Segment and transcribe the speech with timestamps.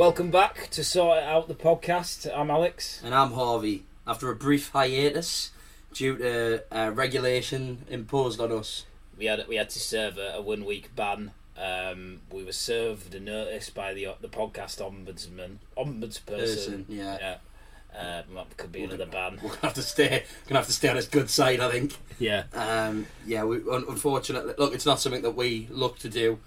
[0.00, 2.26] Welcome back to Sort It Out the podcast.
[2.34, 3.02] I'm Alex.
[3.04, 3.84] And I'm Harvey.
[4.06, 5.50] After a brief hiatus
[5.92, 8.86] due to uh, regulation imposed on us.
[9.18, 11.32] We had we had to serve a, a one week ban.
[11.54, 16.24] Um, we were served a notice by the the podcast ombudsman, ombudsperson.
[16.24, 17.18] Person, yeah.
[17.20, 17.36] yeah.
[17.94, 19.38] Uh, that could be another ban.
[19.42, 20.24] We're gonna have to stay.
[20.48, 21.94] Gonna have to stay on his good side, I think.
[22.18, 22.44] Yeah.
[22.54, 23.44] Um, yeah.
[23.44, 26.38] We un- unfortunately, look, it's not something that we look to do.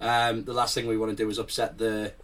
[0.00, 2.14] Um, the last thing we want to do is upset the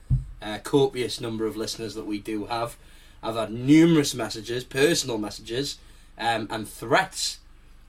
[0.43, 2.77] uh, copious number of listeners that we do have.
[3.23, 5.79] I've had numerous messages, personal messages,
[6.19, 7.39] um, and threats,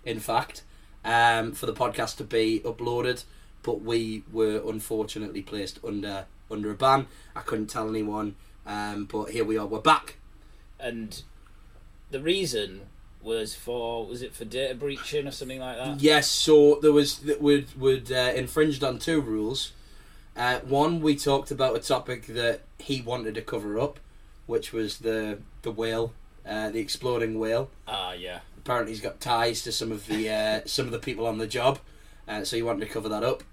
[0.03, 0.63] in fact,
[1.05, 3.23] um, for the podcast to be uploaded.
[3.61, 7.07] But we were unfortunately placed under under a ban.
[7.35, 9.67] I couldn't tell anyone, um, but here we are.
[9.67, 10.17] We're back.
[10.79, 11.21] And
[12.09, 12.81] the reason
[13.21, 16.01] was for was it for data breaching or something like that?
[16.01, 19.73] Yes, so there was that would would uh, infringed on two rules.
[20.35, 23.99] Uh, one, we talked about a topic that he wanted to cover up,
[24.45, 26.13] which was the the whale,
[26.47, 27.69] uh, the exploding whale.
[27.87, 28.39] Ah, yeah.
[28.57, 31.47] Apparently, he's got ties to some of the uh, some of the people on the
[31.47, 31.79] job,
[32.27, 33.43] uh, so he wanted to cover that up,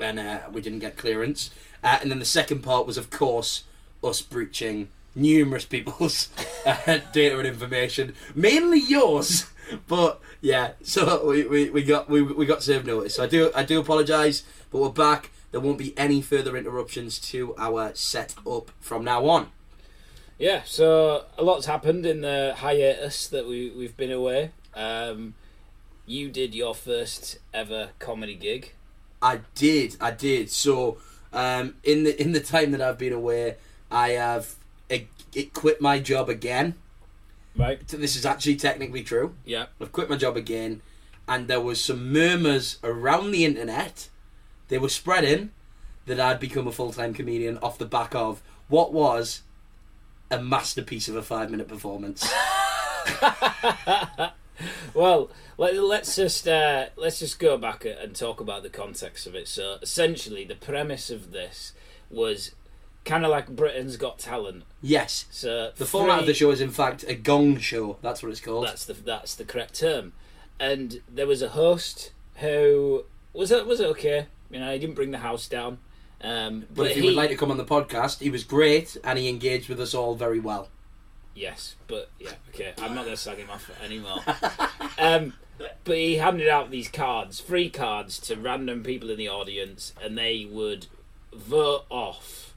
[0.00, 1.50] and uh, we didn't get clearance.
[1.82, 3.64] Uh, and then the second part was, of course,
[4.02, 6.28] us breaching numerous people's
[6.66, 9.46] uh, data and information, mainly yours.
[9.86, 13.16] But yeah, so we, we, we got we, we got served notice.
[13.16, 15.30] So I do I do apologise, but we're back.
[15.50, 19.48] There won't be any further interruptions to our setup from now on.
[20.38, 24.52] Yeah, so a lot's happened in the hiatus that we we've been away.
[24.74, 25.34] Um,
[26.06, 28.72] you did your first ever comedy gig.
[29.20, 30.50] I did, I did.
[30.50, 30.98] So
[31.32, 33.56] um, in the in the time that I've been away,
[33.90, 34.54] I have
[35.34, 36.74] it quit my job again.
[37.56, 37.86] Right.
[37.86, 39.34] This is actually technically true.
[39.44, 39.66] Yeah.
[39.80, 40.82] I've quit my job again,
[41.26, 44.08] and there was some murmurs around the internet.
[44.68, 45.50] They were spreading
[46.06, 49.42] that I'd become a full time comedian off the back of what was
[50.30, 52.30] a masterpiece of a five minute performance.
[54.94, 59.34] Well, let, let's just uh, let's just go back and talk about the context of
[59.34, 59.48] it.
[59.48, 61.72] So essentially, the premise of this
[62.10, 62.52] was
[63.04, 64.64] kind of like Britain's Got Talent.
[64.82, 67.98] yes, So the format of the show is in fact a gong show.
[68.02, 68.66] That's what it's called.
[68.66, 70.12] That's the that's the correct term.
[70.58, 74.26] And there was a host who was it was okay.
[74.50, 75.78] You know, he didn't bring the house down.
[76.20, 79.18] Um, but if he, would like to come on the podcast, he was great and
[79.18, 80.68] he engaged with us all very well.
[81.34, 82.72] Yes, but yeah, okay.
[82.78, 84.18] I'm not going to slag him off anymore.
[84.98, 85.34] um,
[85.84, 90.18] but he handed out these cards, free cards, to random people in the audience, and
[90.18, 90.86] they would
[91.32, 92.54] vote off.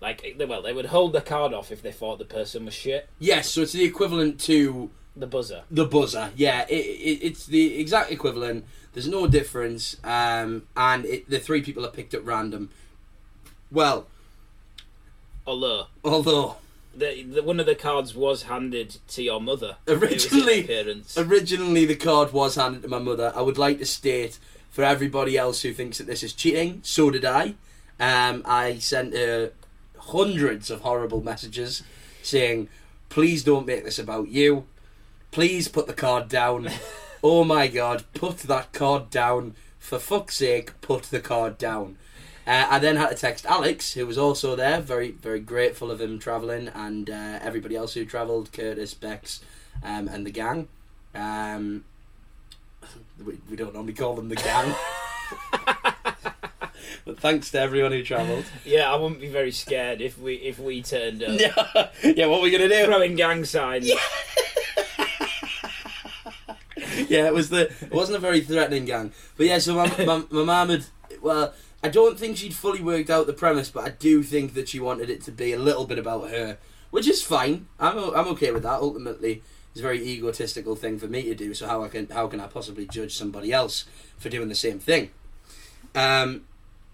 [0.00, 2.74] Like, they- well, they would hold the card off if they thought the person was
[2.74, 3.08] shit.
[3.20, 5.62] Yes, so it's the equivalent to The buzzer.
[5.70, 6.30] the buzzer.
[6.34, 8.64] Yeah, it, it, it's the exact equivalent.
[8.94, 12.70] There's no difference, um, and it, the three people are picked at random.
[13.70, 14.06] Well,
[15.46, 16.56] Although although
[16.96, 19.76] the, the, one of the cards was handed to your mother.
[19.88, 20.62] Originally-
[21.16, 24.38] originally the card was handed to my mother, I would like to state
[24.70, 27.54] for everybody else who thinks that this is cheating, so did I.
[28.00, 29.52] Um, I sent her
[29.98, 31.82] hundreds of horrible messages
[32.22, 32.68] saying,
[33.08, 34.64] "Please don't make this about you.
[35.30, 36.70] Please put the card down.
[37.24, 39.56] oh my god, put that card down.
[39.80, 41.98] For fuck's sake, put the card down."
[42.46, 46.00] Uh, I then had to text Alex, who was also there, very, very grateful of
[46.00, 49.40] him travelling, and uh, everybody else who travelled, Curtis, Bex,
[49.82, 50.68] um, and the gang.
[51.14, 51.84] Um,
[53.24, 54.74] we, we don't normally call them the gang.
[57.06, 58.44] but thanks to everyone who travelled.
[58.64, 62.40] yeah, I wouldn't be very scared if we if we turned up yeah, yeah, what
[62.40, 62.84] are we going to do?
[62.84, 63.88] throwing gang signs.
[63.88, 63.96] yeah,
[67.20, 69.12] it was the it wasn't a very threatening gang.
[69.36, 70.84] But yeah, so my my, my mum had
[71.22, 74.68] well, I don't think she'd fully worked out the premise, but I do think that
[74.68, 76.58] she wanted it to be a little bit about her,
[76.90, 77.66] which is fine.
[77.78, 78.80] I'm I'm okay with that.
[78.80, 81.52] Ultimately, it's a very egotistical thing for me to do.
[81.54, 83.84] So how I can how can I possibly judge somebody else
[84.16, 85.10] for doing the same thing?
[85.94, 86.44] Um,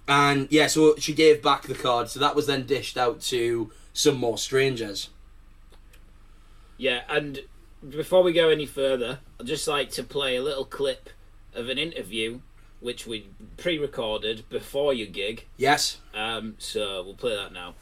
[0.09, 2.09] and yeah, so she gave back the card.
[2.09, 5.11] So that was then dished out to some more strangers.
[6.77, 7.41] Yeah, and
[7.89, 11.11] before we go any further, I'd just like to play a little clip
[11.55, 12.41] of an interview
[12.81, 15.47] which we pre-recorded before your gig.
[15.57, 15.99] Yes.
[16.15, 17.75] Um, so we'll play that now.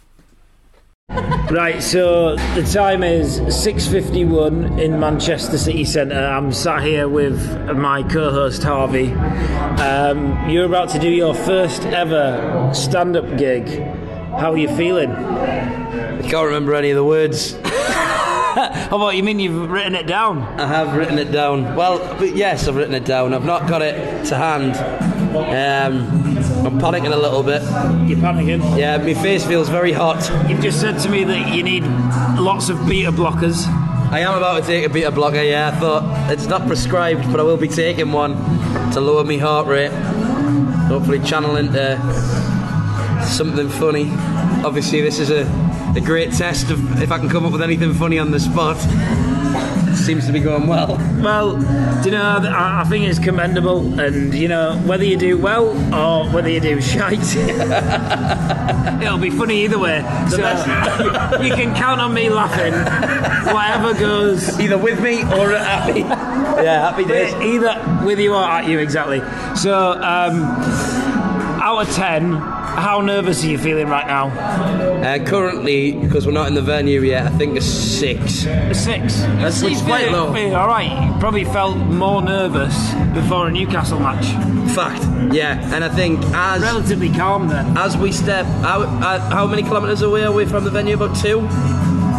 [1.50, 6.22] Right, so the time is 6.51 in Manchester City Centre.
[6.22, 7.40] I'm sat here with
[7.74, 9.12] my co-host Harvey.
[9.12, 13.66] Um, you're about to do your first ever stand-up gig.
[14.38, 15.10] How are you feeling?
[15.10, 17.56] I can't remember any of the words.
[18.58, 20.43] How about you mean you've written it down?
[20.58, 21.76] I have written it down.
[21.76, 23.32] Well, but yes, I've written it down.
[23.32, 24.76] I've not got it to hand.
[25.37, 26.08] Um,
[26.66, 27.62] I'm panicking a little bit.
[28.08, 28.76] You're panicking.
[28.76, 30.28] Yeah, my face feels very hot.
[30.49, 31.84] You've just said to me that you need
[32.38, 33.66] lots of beta blockers.
[34.10, 35.69] I am about to take a beta blocker, yeah.
[35.69, 38.34] I thought it's not prescribed, but I will be taking one
[38.93, 39.93] to lower my heart rate.
[40.88, 41.96] Hopefully, channel into
[43.25, 44.11] something funny.
[44.64, 45.44] Obviously, this is a,
[45.98, 48.76] a great test of if I can come up with anything funny on the spot.
[49.96, 50.96] Seems to be going well.
[51.20, 51.56] Well,
[52.02, 55.66] do you know, I, I think it's commendable, and you know, whether you do well
[55.92, 57.18] or whether you do shite,
[59.02, 60.00] it'll be funny either way.
[60.30, 60.36] So
[61.42, 62.74] you can count on me laughing,
[63.52, 64.60] whatever goes.
[64.60, 66.00] Either with me or at me.
[66.02, 67.34] Yeah, happy days.
[67.34, 69.18] Either with you or at you, exactly.
[69.56, 70.44] So, um,
[71.60, 74.28] out of 10, how nervous are you feeling right now?
[74.28, 78.46] Uh, currently, because we're not in the venue yet, I think a six.
[78.46, 79.20] A six.
[79.40, 80.26] That's which quite low.
[80.54, 84.26] All right, you probably felt more nervous before a Newcastle match.
[84.75, 85.02] Fact,
[85.32, 87.76] yeah, and I think as Relatively calm then.
[87.76, 90.94] as we step out, uh, how many kilometres away are we from the venue?
[90.94, 91.40] About two.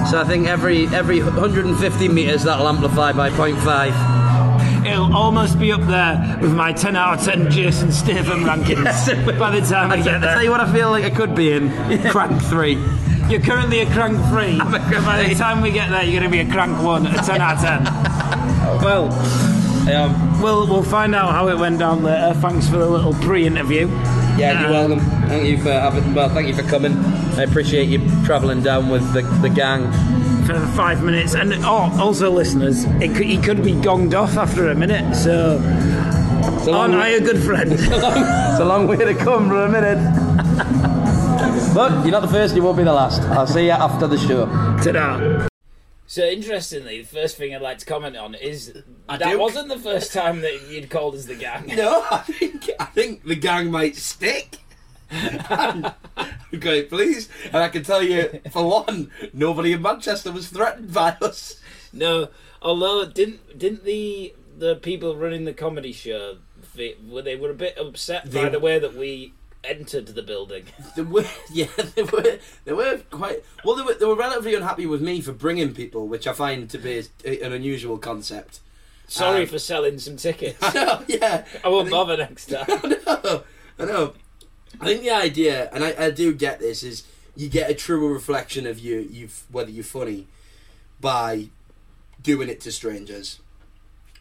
[0.09, 4.18] So I think every every 150 metres that'll amplify by 0.5.
[4.99, 9.57] It'll almost be up there with my 10 out of 10 Jason Statham rankings by
[9.57, 10.31] the time I get there.
[10.31, 11.69] I tell you what I feel like I could be in.
[12.11, 12.73] Crank three.
[13.29, 14.59] You're currently a crank three.
[14.59, 17.05] a crank By the time we get there, you're going to be a crank one,
[17.05, 18.79] a 10 out of 10.
[18.83, 19.09] Well,
[19.89, 22.33] Um, we'll we'll find out how it went down later.
[22.39, 23.87] Thanks for the little pre-interview.
[24.37, 24.99] yeah, you're Um, welcome.
[25.29, 26.13] Thank you for having.
[26.13, 26.93] Well, thank you for coming.
[27.37, 29.83] I appreciate you travelling down with the, the gang.
[30.57, 31.35] For five minutes.
[31.35, 35.15] And oh, also, listeners, it could, he could be gonged off after a minute.
[35.15, 35.59] So,
[36.57, 37.71] It's a aren't I a good friend?
[37.73, 39.97] it's a long way to come for a minute.
[41.73, 42.55] but you're not the first.
[42.55, 43.21] You won't be the last.
[43.21, 44.45] I'll see you after the show.
[44.83, 45.47] Ta-da.
[46.07, 48.73] So interestingly, the first thing I'd like to comment on is
[49.07, 49.37] that do.
[49.37, 51.67] wasn't the first time that you'd called us the gang.
[51.75, 54.57] No, I think I think the gang might stick.
[56.53, 57.29] okay, please.
[57.45, 61.59] And I can tell you, for one, nobody in Manchester was threatened by us.
[61.93, 62.29] No,
[62.61, 66.37] although didn't didn't the the people running the comedy show
[67.09, 69.33] were they were a bit upset by the way that we
[69.63, 70.63] entered the building.
[70.95, 73.43] They were, yeah, they were, they were quite.
[73.65, 76.69] Well, they were, they were relatively unhappy with me for bringing people, which I find
[76.69, 78.59] to be a- an unusual concept.
[79.07, 80.57] Sorry Um, for selling some tickets.
[80.61, 81.43] I know, yeah.
[81.63, 82.65] I won't think- bother next time.
[82.69, 83.43] I know,
[83.79, 84.13] I know.
[84.81, 87.03] I think the idea, and I, I do get this, is
[87.35, 90.27] you get a truer reflection of you, you whether you're funny,
[91.01, 91.47] by
[92.21, 93.39] doing it to strangers,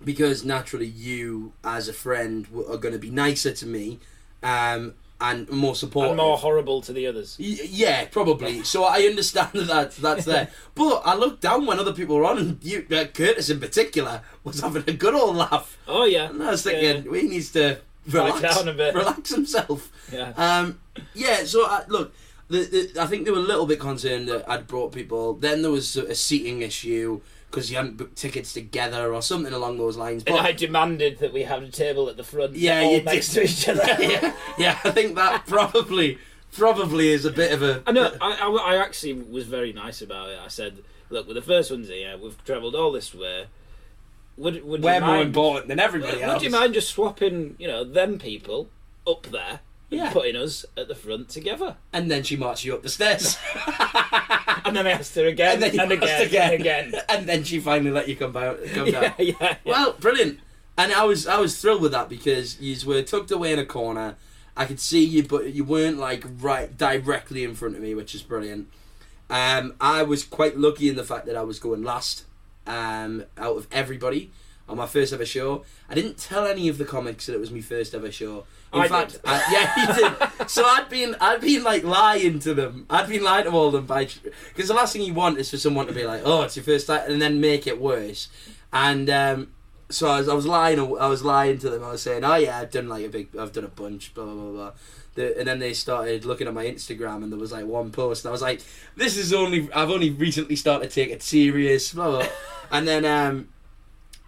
[0.04, 3.98] because naturally you, as a friend, w- are going to be nicer to me,
[4.42, 6.10] um, and more supportive.
[6.12, 7.36] and more horrible to the others.
[7.40, 8.62] Y- Yeah, probably.
[8.64, 10.48] So I understand that that's, that's there.
[10.76, 14.22] but I looked down when other people were on, and you, uh, Curtis in particular
[14.44, 15.76] was having a good old laugh.
[15.88, 16.30] Oh yeah.
[16.30, 18.94] And I was Yeah, thinking, he needs to relax, down a bit.
[18.94, 19.90] relax himself.
[20.12, 20.32] Yeah.
[20.36, 20.80] Um,
[21.14, 21.44] yeah.
[21.44, 22.14] So I, look,
[22.48, 25.34] the, the, I think they were a little bit concerned that I'd brought people.
[25.34, 29.78] Then there was a seating issue because you hadn't booked tickets together or something along
[29.78, 30.22] those lines.
[30.26, 33.02] And But I demanded that we have a table at the front, Yeah, all you
[33.02, 33.46] next did.
[33.48, 33.84] to each other.
[34.02, 36.18] yeah, yeah, I think that probably
[36.52, 37.82] probably is a bit of a.
[37.86, 38.12] I know.
[38.20, 40.38] I, I, I actually was very nice about it.
[40.42, 40.78] I said,
[41.10, 43.46] "Look, with the first ones here, we've travelled all this way.
[44.38, 46.34] Would would We're more mind, important than everybody else.
[46.34, 48.68] Would you mind just swapping, you know, them people
[49.06, 50.12] up there, and Yeah.
[50.12, 53.36] putting us at the front together?" And then she marched you up the stairs.
[54.64, 56.94] And then I asked her again, and, you again, asked and again.
[57.08, 58.58] and then she finally let you come down.
[58.74, 59.14] Come down.
[59.18, 59.56] Yeah, yeah.
[59.64, 60.40] Well, brilliant.
[60.76, 63.64] And I was I was thrilled with that because you were tucked away in a
[63.64, 64.16] corner.
[64.56, 68.14] I could see you, but you weren't like right directly in front of me, which
[68.14, 68.68] is brilliant.
[69.30, 72.24] Um, I was quite lucky in the fact that I was going last
[72.68, 74.30] um, out of everybody
[74.68, 75.64] on my first ever show.
[75.88, 78.44] I didn't tell any of the comics that it was my first ever show.
[78.72, 79.18] In I fact.
[79.24, 80.50] I, yeah, you did.
[80.50, 82.86] so I'd been, I'd been like lying to them.
[82.90, 84.08] I'd been lying to all of them by
[84.54, 86.64] because the last thing you want is for someone to be like, "Oh, it's your
[86.64, 88.28] first time," and then make it worse.
[88.70, 89.52] And um,
[89.88, 91.82] so I was, I was lying, I was lying to them.
[91.82, 94.24] I was saying, "Oh yeah, I've done like a big, I've done a bunch, blah
[94.24, 94.72] blah blah blah."
[95.18, 98.24] The, and then they started looking at my Instagram, and there was like one post,
[98.24, 98.60] and I was like,
[98.94, 102.28] "This is only, I've only recently started to take it serious." Blah blah.
[102.70, 103.48] and then, um,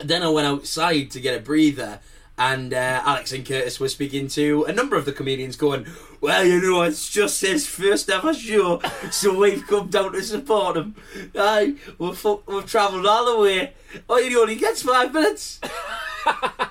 [0.00, 2.00] then I went outside to get a breather,
[2.36, 5.86] and uh, Alex and Curtis were speaking to a number of the comedians, going,
[6.20, 8.82] "Well, you know, it's just his first ever show,
[9.12, 10.96] so we've come down to support him.
[11.38, 13.74] Aye, we've we've travelled all the way.
[14.08, 15.60] Oh, he only gets five minutes."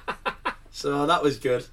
[0.79, 1.65] so that was good.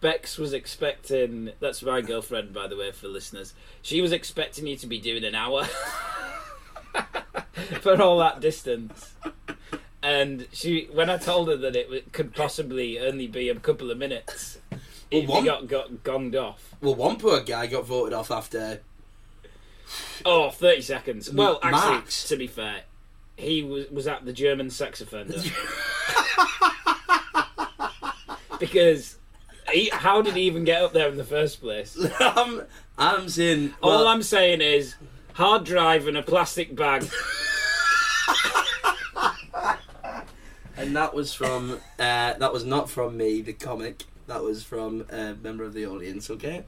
[0.00, 1.50] Bex was expecting.
[1.58, 3.52] That's my girlfriend, by the way, for listeners.
[3.82, 5.64] She was expecting you to be doing an hour
[7.80, 9.14] for all that distance.
[10.02, 13.98] And she, when I told her that it could possibly only be a couple of
[13.98, 14.58] minutes,
[15.10, 16.76] he one- got got gonged off.
[16.80, 18.82] Well, one poor guy got voted off after.
[20.24, 21.32] Oh, 30 seconds.
[21.32, 22.28] Well, actually, Max.
[22.28, 22.82] to be fair,
[23.36, 25.38] he was was at the German sex offender.
[28.58, 29.16] because
[29.72, 31.98] he, how did he even get up there in the first place?
[32.20, 32.62] I'm,
[32.98, 33.74] I'm saying.
[33.82, 34.94] All well, I'm saying is
[35.34, 37.06] hard drive and a plastic bag.
[40.76, 41.80] And that was from.
[41.98, 44.04] Uh, that was not from me, the comic.
[44.26, 46.30] That was from a member of the audience.
[46.30, 46.64] Okay,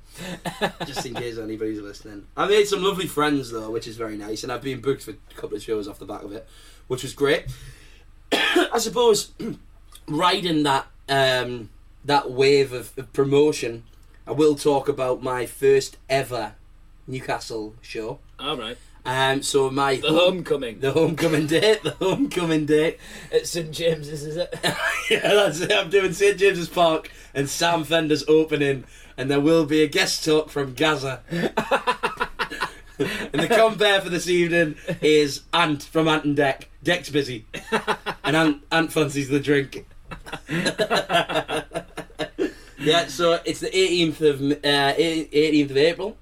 [0.86, 2.26] just in case anybody's listening.
[2.36, 5.12] I made some lovely friends though, which is very nice, and I've been booked for
[5.12, 6.46] a couple of shows off the back of it,
[6.86, 7.46] which was great.
[8.32, 9.32] I suppose
[10.08, 11.70] riding that um,
[12.06, 13.84] that wave of, of promotion,
[14.26, 16.54] I will talk about my first ever
[17.06, 18.18] Newcastle show.
[18.38, 18.76] All right.
[19.04, 22.98] Um, so my The homecoming the homecoming date, the homecoming date.
[23.32, 24.52] at St James's, is it?
[25.10, 25.72] yeah, that's it.
[25.72, 28.82] I'm doing St James's Park and Sam Fender's opening,
[29.16, 31.20] and there will be a guest talk from Gazza.
[31.30, 31.52] and
[32.98, 36.64] the compare for this evening is Ant from Ant and Dec.
[36.82, 37.46] Dec's busy,
[38.24, 39.86] and Ant, Ant fancies the drink.
[42.86, 46.16] yeah, so it's the 18th of uh, 18th of April.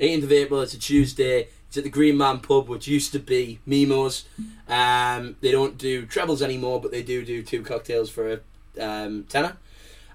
[0.00, 0.60] 18th of April.
[0.60, 1.48] It's a Tuesday.
[1.68, 4.24] It's at the Green Man Pub, which used to be Mimo's.
[4.68, 8.40] Um, they don't do trebles anymore, but they do do two cocktails for
[8.78, 9.56] a um, tenner.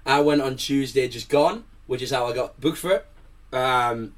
[0.06, 3.06] I went on Tuesday, just gone, which is how I got booked for it.
[3.54, 4.14] Um,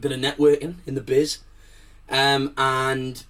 [0.00, 1.38] bit of networking in the biz,
[2.08, 3.22] um, and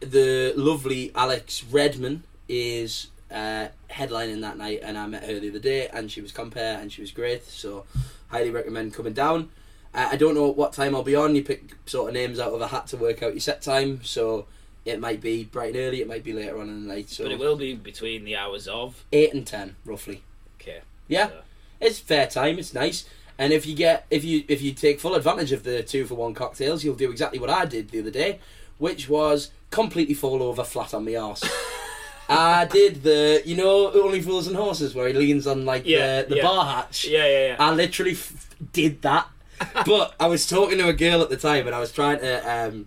[0.00, 5.58] the lovely Alex Redman is uh, headlining that night, and I met her the other
[5.58, 7.44] day, and she was compare, and she was great.
[7.46, 7.84] So,
[8.28, 9.50] highly recommend coming down.
[9.94, 11.34] Uh, I don't know what time I'll be on.
[11.34, 14.00] You pick sort of names out of a hat to work out your set time,
[14.02, 14.46] so
[14.84, 17.08] it might be bright and early, it might be later on in the night.
[17.08, 19.04] So But it will be between the hours of.
[19.12, 20.22] eight and ten, roughly.
[20.60, 20.80] Okay.
[21.08, 21.40] Yeah, So,
[21.80, 22.58] it's fair time.
[22.58, 23.04] It's nice.
[23.38, 26.14] And if you get if you if you take full advantage of the two for
[26.14, 28.38] one cocktails, you'll do exactly what I did the other day,
[28.78, 31.42] which was completely fall over flat on my arse.
[32.28, 36.22] I did the you know only fools and horses where he leans on like Yeah,
[36.22, 36.42] the, the yeah.
[36.42, 37.06] bar hatch.
[37.06, 37.56] yeah, yeah, yeah.
[37.58, 39.26] I literally f- did that.
[39.86, 42.50] but I was talking to a girl at the time, and I was trying to
[42.68, 42.86] um,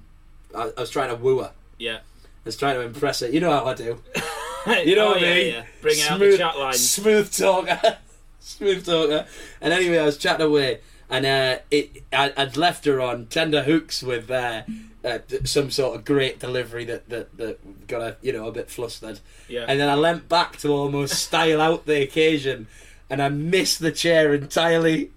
[0.55, 1.51] I, I was trying to woo her.
[1.77, 1.97] yeah.
[1.97, 3.27] I was trying to impress her.
[3.27, 4.01] You know how I do.
[4.83, 5.53] You know oh, what yeah, I mean?
[5.53, 5.63] Yeah.
[5.79, 6.73] Bring out Smooth- the chat line.
[6.73, 7.97] Smooth talker.
[8.39, 9.27] Smooth talker.
[9.61, 13.61] And anyway, I was chatting away, and uh, it I, I'd left her on tender
[13.61, 14.63] hooks with uh,
[15.05, 18.69] uh, some sort of great delivery that, that, that got her, you know, a bit
[18.69, 19.19] flustered.
[19.47, 19.65] Yeah.
[19.67, 22.67] And then I leant back to almost style out the occasion,
[23.09, 25.11] and I missed the chair entirely,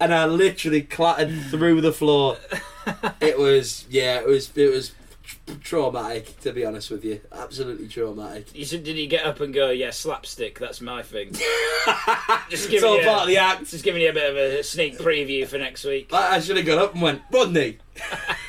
[0.00, 2.36] and I literally clattered through the floor.
[3.20, 4.90] It was, yeah, it was, it was
[5.62, 7.20] traumatic to be honest with you.
[7.32, 8.54] Absolutely traumatic.
[8.56, 11.32] You said, did he get up and go, yeah, slapstick, that's my thing?
[12.50, 13.70] Just It's all part of the act.
[13.70, 16.12] just giving you a bit of a sneak preview for next week.
[16.12, 17.78] I, I should have got up and went, Rodney.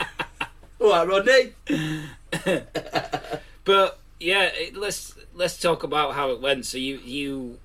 [0.84, 1.54] All right, Rodney.
[3.66, 6.66] But yeah, it, let's let's talk about how it went.
[6.66, 7.60] So you you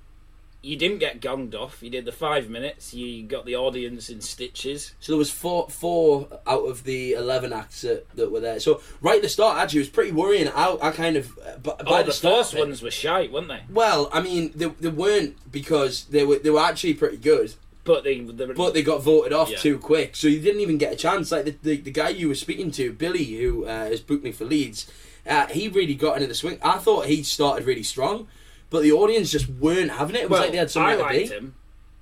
[0.61, 1.81] you didn't get gonged off.
[1.81, 2.93] You did the five minutes.
[2.93, 4.93] You got the audience in stitches.
[4.99, 8.59] So there was four, four out of the eleven acts that, that were there.
[8.59, 10.49] So right at the start, actually, it was pretty worrying.
[10.49, 13.47] I, I kind of uh, by, by oh, the start first ones were shite, weren't
[13.47, 13.63] they?
[13.69, 17.55] Well, I mean, they, they weren't because they were they were actually pretty good,
[17.89, 19.57] But they, they but they got voted off Yeah.
[19.57, 20.15] too quick.
[20.15, 21.31] So you didn't even get a chance.
[21.31, 24.31] Like the, the, the guy you were speaking to, Billy, who uh, has booked me
[24.31, 24.85] for Leeds,
[25.25, 26.59] uh, he really got into the swing.
[26.61, 28.27] I thought he started really strong,
[28.69, 30.21] but the audience just weren't having it.
[30.21, 31.35] It was well, like they had I somewhere to liked be.
[31.35, 31.55] him,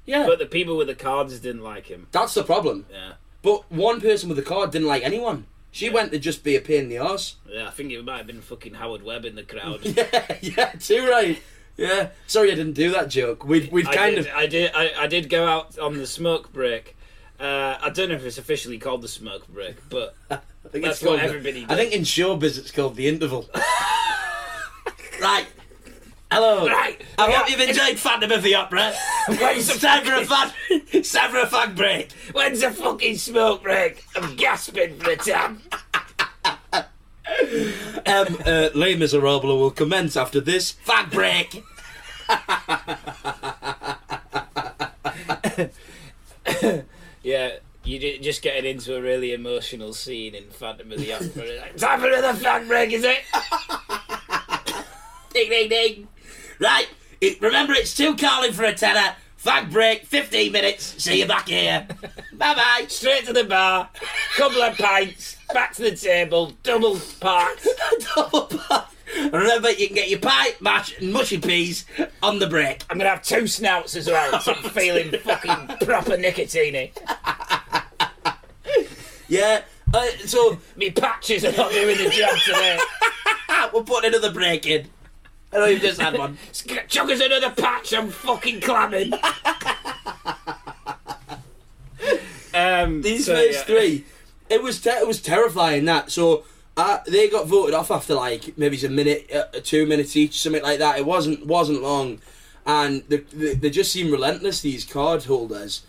[0.06, 2.08] Yeah, but the people with the cards didn't like him.
[2.12, 2.86] that's the problem.
[2.92, 5.46] Yeah, But one person with a card didn't like anyone.
[5.72, 7.36] She went to just be a pain in the arse.
[7.50, 7.68] yeah.
[7.68, 9.80] I think it might have been fucking Howard Webb in the crowd.
[9.86, 11.42] Yeah, yeah, too right.
[11.78, 13.46] Yeah, sorry I didn't do that joke.
[13.46, 14.72] We'd we'd I kind did, of I did.
[14.74, 16.98] I, I did go out on the smoke break.
[17.40, 20.98] Uh, I don't know if it's officially called the smoke break, but I think that's
[20.98, 23.48] it's called what the- everybody I think in showbiz it's called the interval.
[25.22, 25.46] right.
[26.32, 26.68] Hello.
[26.68, 27.02] Right.
[27.18, 28.94] I hope you've enjoyed Phantom of the Opera.
[29.30, 30.52] When's it's time for a.
[30.92, 32.12] It's time for a fag break.
[32.34, 34.04] when's the fucking smoke break?
[34.16, 35.62] I'm gasping for the time.
[38.06, 41.64] Um, uh, Les Miserables will commence after this fag break.
[47.28, 51.60] Yeah, you did, just getting into a really emotional scene in Phantom of the Opera.
[51.60, 53.20] Like, Time for another fag break, is it?
[55.34, 56.08] Ding ding ding.
[56.58, 56.88] Right.
[57.20, 59.18] It, remember, it's two calling for a tenner.
[59.48, 60.06] Fag break.
[60.06, 61.02] Fifteen minutes.
[61.02, 61.88] See you back here.
[62.34, 62.86] bye bye.
[62.90, 63.90] Straight to the bar,
[64.36, 67.66] couple of pints, back to the table, double parked.
[68.16, 68.88] double park.
[69.16, 71.86] And remember, you can get your pie, mash, and mushy peas
[72.22, 72.84] on the break.
[72.90, 76.92] I'm gonna have two snouts as well, so I'm feeling fucking proper nicotine.
[79.30, 79.62] Yeah.
[79.94, 82.78] Uh, so Me patches are not doing the job today.
[83.74, 84.90] we're putting another break in.
[85.54, 86.38] I know you've just had one.
[86.88, 89.14] Chuck us another patch, I'm fucking clamming.
[92.54, 93.64] um, These so, first yeah.
[93.64, 94.06] three,
[94.50, 95.86] it was te- it was terrifying.
[95.86, 96.44] That so
[96.76, 100.64] uh, they got voted off after like maybe a minute, uh, two minutes each, something
[100.64, 100.98] like that.
[100.98, 102.20] It wasn't wasn't long,
[102.66, 104.62] and they, they, they just seemed relentless.
[104.62, 105.84] These card holders.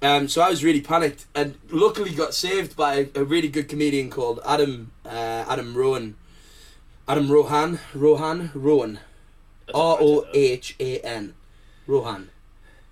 [0.00, 3.68] Um, so I was really panicked, and luckily got saved by a, a really good
[3.68, 6.16] comedian called Adam uh, Adam Rowan.
[7.08, 9.00] Adam Rohan Rohan Rowan
[9.74, 11.34] R O H A N
[11.86, 12.30] Rohan.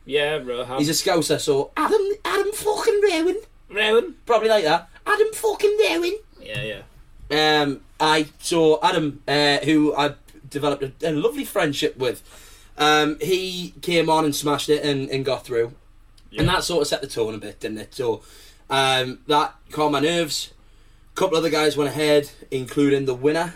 [0.07, 0.79] Yeah, Rohan.
[0.79, 3.37] He's a scouser, so Adam Adam fucking Rowan.
[3.69, 4.15] Rowan.
[4.25, 4.89] Probably like that.
[5.07, 6.17] Adam fucking Rowan.
[6.41, 6.63] Yeah,
[7.31, 7.61] yeah.
[7.61, 10.15] Um, I saw Adam, uh, who I
[10.49, 12.23] developed a, a lovely friendship with.
[12.79, 15.73] Um, he came on and smashed it and, and got through,
[16.37, 17.95] and that sort of set the tone a bit, didn't it?
[17.95, 18.23] So
[18.71, 20.53] um, that calmed my nerves.
[21.13, 23.55] A couple other guys went ahead, including the winner,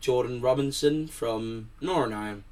[0.00, 2.44] Jordan Robinson from Northern Ireland.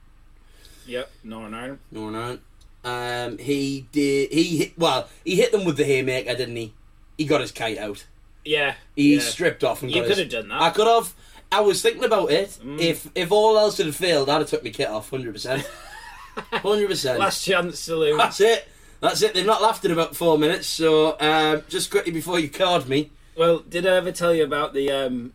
[0.86, 1.78] Yep, Northern Ireland.
[1.90, 2.40] Northern Ireland.
[2.84, 4.30] Um, he did.
[4.30, 6.72] He hit, well, he hit them with the haymaker, didn't he?
[7.18, 8.06] He got his kite out.
[8.44, 8.74] Yeah.
[8.94, 9.20] He yeah.
[9.20, 10.62] stripped off and You got could have done that.
[10.62, 11.12] I could have.
[11.50, 12.58] I was thinking about it.
[12.62, 12.80] Mm.
[12.80, 15.68] If if all else had failed, I'd have took my kit off, hundred percent,
[16.52, 17.18] hundred percent.
[17.18, 18.18] Last chance saloon.
[18.18, 18.68] That's it.
[19.00, 19.34] That's it.
[19.34, 20.66] They've not laughed in about four minutes.
[20.66, 24.74] So um, just quickly before you card me, Well, did I ever tell you about
[24.74, 24.90] the?
[24.90, 25.32] Um,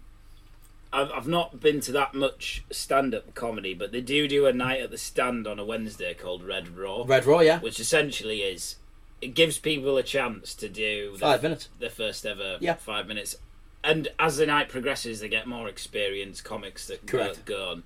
[0.93, 4.81] I've I've not been to that much stand-up comedy, but they do do a night
[4.81, 8.75] at the stand on a Wednesday called Red Raw, Red Raw, yeah, which essentially is
[9.21, 11.69] it gives people a chance to do the, five minutes.
[11.79, 12.73] the first ever Yeah.
[12.75, 13.35] five minutes,
[13.83, 17.45] and as the night progresses, they get more experienced comics that go, Correct.
[17.45, 17.83] go on.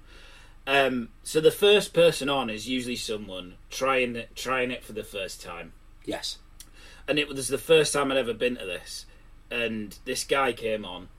[0.68, 5.04] Um, so the first person on is usually someone trying it, trying it for the
[5.04, 5.74] first time.
[6.06, 6.38] Yes.
[7.08, 9.06] and it was the first time I'd ever been to this.
[9.52, 11.10] And this guy came on,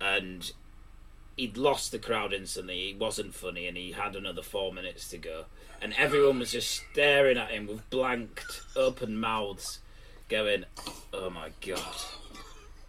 [0.00, 0.50] and
[1.38, 2.88] he'd lost the crowd instantly.
[2.88, 5.44] He wasn't funny, and he had another four minutes to go.
[5.80, 9.78] And everyone was just staring at him with blanked, open mouths,
[10.28, 10.64] going,
[11.12, 12.02] "Oh my god!"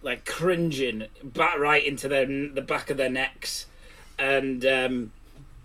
[0.02, 3.68] Like cringing back right into their the back of their necks.
[4.18, 5.12] And um,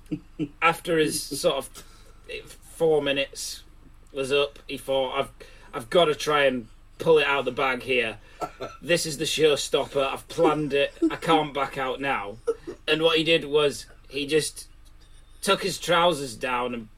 [0.63, 1.85] after his sort of
[2.61, 3.63] four minutes
[4.13, 5.31] was up, he thought, "I've
[5.73, 6.69] I've got to try and
[6.99, 8.19] pull it out of the bag here.
[8.83, 10.07] This is the showstopper.
[10.07, 10.93] I've planned it.
[11.11, 12.37] I can't back out now."
[12.87, 14.69] And what he did was he just
[15.43, 16.89] took his trousers down and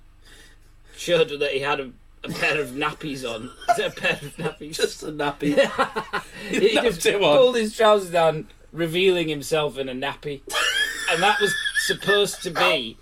[0.96, 1.90] showed that he had a,
[2.24, 3.50] a pair of nappies on.
[3.70, 4.74] Is it a pair of nappies?
[4.76, 5.54] Just a nappy.
[6.50, 10.40] he just pulled his trousers down, revealing himself in a nappy,
[11.10, 11.54] and that was
[11.86, 12.96] supposed to be,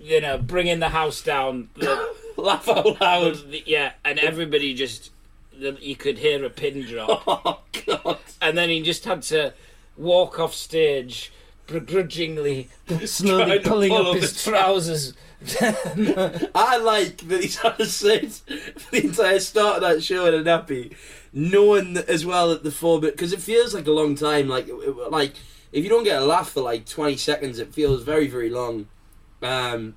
[0.00, 1.68] you know, bringing the house down.
[1.76, 3.50] The, Laugh out loud.
[3.50, 5.10] the- yeah, and everybody just,
[5.56, 8.18] the, you could hear a pin drop, Oh God.
[8.42, 9.52] and then he just had to
[9.96, 11.32] walk off stage,
[11.66, 12.68] begrudgingly,
[13.04, 15.14] slowly pulling up his trousers.
[15.60, 20.34] I like that he's had to sit for the entire start of that show in
[20.34, 20.94] a nappy,
[21.32, 24.48] knowing as well that the four bit because it feels like a long time.
[24.48, 24.68] Like
[25.10, 25.34] like
[25.70, 28.88] if you don't get a laugh for like twenty seconds, it feels very very long.
[29.42, 29.96] Um,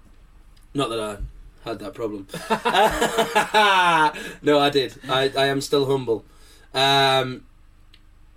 [0.73, 1.17] not that I
[1.63, 2.27] had that problem.
[4.41, 4.95] no, I did.
[5.07, 6.25] I I am still humble.
[6.73, 7.46] Um,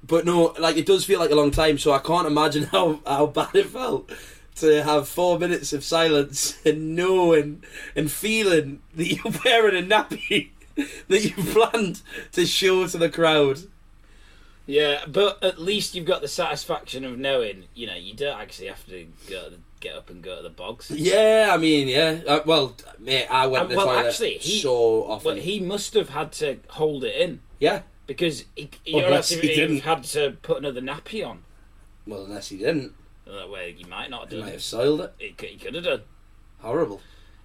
[0.06, 1.78] but no, like it does feel like a long time.
[1.78, 4.10] So I can't imagine how how bad it felt
[4.56, 7.62] to have four minutes of silence and knowing
[7.96, 10.50] and feeling that you're wearing a nappy
[11.08, 13.60] that you planned to show to the crowd.
[14.66, 18.68] Yeah, but at least you've got the satisfaction of knowing, you know, you don't actually
[18.68, 20.90] have to go to the, get up and go to the bogs.
[20.92, 22.20] Yeah, I mean, yeah.
[22.24, 25.26] Uh, well, mate, I went Uh, well, actually, he- so often.
[25.26, 27.82] Well, he must have had to hold it in yeah.
[28.14, 29.80] Because he, he Unless else he he didn't.
[29.82, 31.44] had to put another nappy on.
[32.08, 32.92] Well, unless he didn't,
[33.24, 35.14] uh, That way he might not have he might have soiled it.
[35.18, 36.02] He could, he could have done.
[36.58, 37.00] Horrible.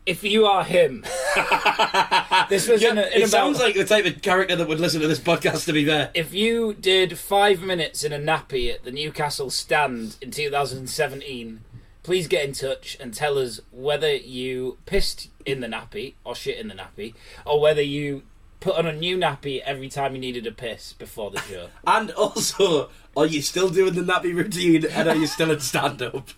[0.07, 1.01] If you are him,
[2.49, 3.29] this was Yeah, in, a, in it about.
[3.29, 5.65] sounds like the type of character that would listen to this podcast.
[5.65, 10.17] To be fair, if you did five minutes in a nappy at the Newcastle stand
[10.21, 11.61] in 2017,
[12.03, 16.57] please get in touch and tell us whether you pissed in the nappy or shit
[16.57, 17.13] in the nappy,
[17.45, 18.23] or whether you
[18.59, 21.69] put on a new nappy every time you needed a piss before the show.
[21.87, 26.01] and also, are you still doing the nappy routine, and are you still in stand
[26.01, 26.29] up?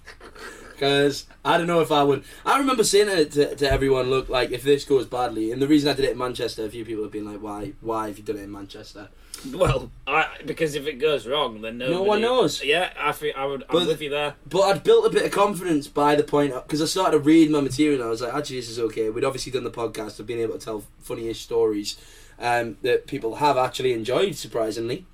[0.71, 2.23] Because I don't know if I would.
[2.45, 4.09] I remember saying it to, to everyone.
[4.09, 6.69] Look, like if this goes badly, and the reason I did it in Manchester, a
[6.69, 7.73] few people have been like, "Why?
[7.81, 9.09] Why have you done it in Manchester?"
[9.53, 12.63] Well, I, because if it goes wrong, then nobody, No one knows.
[12.63, 13.63] Yeah, I think I would.
[13.63, 14.35] I'm But- with you there.
[14.49, 17.61] But I'd built a bit of confidence by the point because I started reading my
[17.61, 19.09] material and I was like, actually, this is okay.
[19.09, 21.97] We'd obviously done the podcast of being able to tell funny-ish stories
[22.39, 25.05] um, that people have actually enjoyed, surprisingly.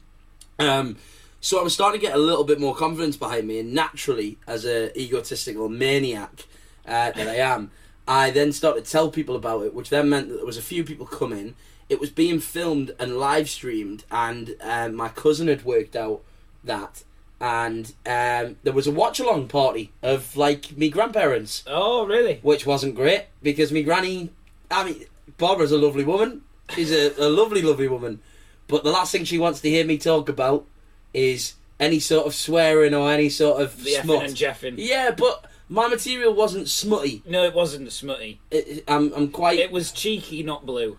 [0.60, 0.98] Um,
[1.42, 4.38] so I was starting to get a little bit more confidence behind me, and naturally,
[4.48, 6.46] as a egotistical maniac
[6.86, 7.72] uh, that I am,
[8.08, 10.62] I then started to tell people about it, which then meant that there was a
[10.62, 11.56] few people coming.
[11.90, 16.22] It was being filmed and live streamed, and um, my cousin had worked out
[16.64, 17.04] that,
[17.42, 22.40] and um, there was a watch along party of like me grandparents, Oh, really?
[22.42, 24.32] which wasn't great because me granny,
[24.72, 25.06] I mean,
[25.38, 26.42] Barbara's a lovely woman.
[26.74, 28.22] She's a, a lovely, lovely woman,
[28.68, 30.66] but the last thing she wants to hear me talk about
[31.14, 34.24] is any sort of swearing or any sort of The smut.
[34.24, 34.76] and jeffing.
[34.78, 37.22] Yeah, but my material wasn't smutty.
[37.26, 38.40] No, it wasn't smutty.
[38.50, 40.98] It- I'm, I'm quite It was cheeky, not blue.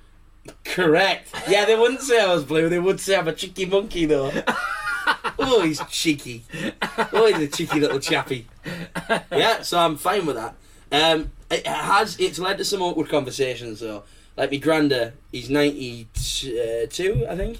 [0.64, 1.34] Correct.
[1.48, 2.68] Yeah, they wouldn't say I was blue.
[2.68, 4.30] They would say I'm a cheeky monkey, though.
[5.38, 6.44] oh, he's cheeky.
[7.12, 8.46] Oh, he's a cheeky little chappy.
[9.30, 10.54] Yeah, so I'm fine with that.
[10.92, 12.18] Um, it has.
[12.18, 14.04] It's led to some awkward conversations, though.
[14.36, 17.58] Like my granda, he's 92, I think.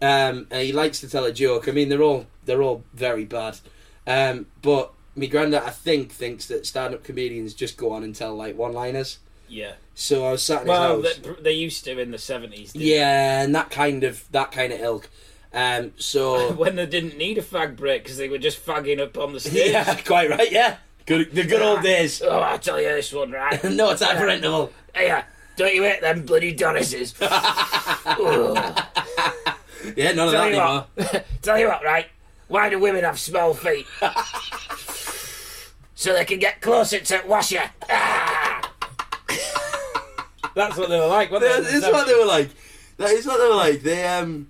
[0.00, 1.68] Um, and he likes to tell a joke.
[1.68, 3.58] I mean, they're all they're all very bad.
[4.06, 8.34] Um, but my granda, I think, thinks that stand-up comedians just go on and tell
[8.34, 9.18] like one-liners.
[9.48, 9.72] Yeah.
[9.94, 11.16] So I was sat in his Well, house.
[11.18, 12.74] they, they used to in the seventies.
[12.74, 15.08] Yeah, and that kind of that kind of ilk.
[15.54, 19.16] Um, so When they didn't need a fag break because they were just fagging up
[19.16, 19.70] on the stage.
[19.72, 20.50] yeah, quite right.
[20.52, 22.20] Yeah, good the good old days.
[22.22, 23.62] Oh, I'll tell you this one, right?
[23.70, 24.72] no time for interval.
[24.94, 25.22] Hey, uh,
[25.56, 27.14] don't you hate them bloody Donis's?
[27.20, 28.84] Ugh.
[29.96, 30.86] Yeah, none of Tell that anymore.
[30.96, 32.06] what, tell you what, right?
[32.48, 33.86] Why do women have small feet?
[35.94, 37.70] so they can get closer to washer.
[37.88, 38.35] Ah!
[40.56, 42.48] That's what they were like, wasn't That is what they were like.
[42.96, 43.82] That is what they were like.
[43.82, 44.48] They um,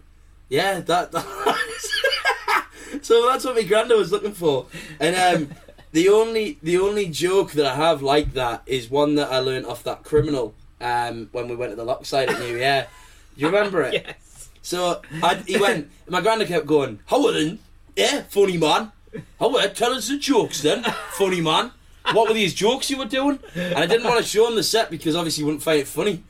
[0.48, 1.10] yeah, that.
[1.12, 2.66] that
[3.02, 4.66] so that's what my granda was looking for,
[5.00, 5.56] and um,
[5.90, 9.66] the only the only joke that I have like that is one that I learned
[9.66, 12.86] off that criminal um when we went to the Lockside at New Year.
[13.34, 13.94] Do you remember it?
[14.06, 14.48] Yes.
[14.62, 15.90] So I, he went.
[16.08, 17.00] My granda kept going.
[17.06, 17.58] Howard,
[17.96, 18.92] yeah, funny man.
[19.40, 20.84] Howard, tell us the jokes then,
[21.18, 21.72] funny man.
[22.12, 23.38] What were these jokes you were doing?
[23.54, 25.88] And I didn't want to show him the set because obviously he wouldn't find it
[25.88, 26.22] funny.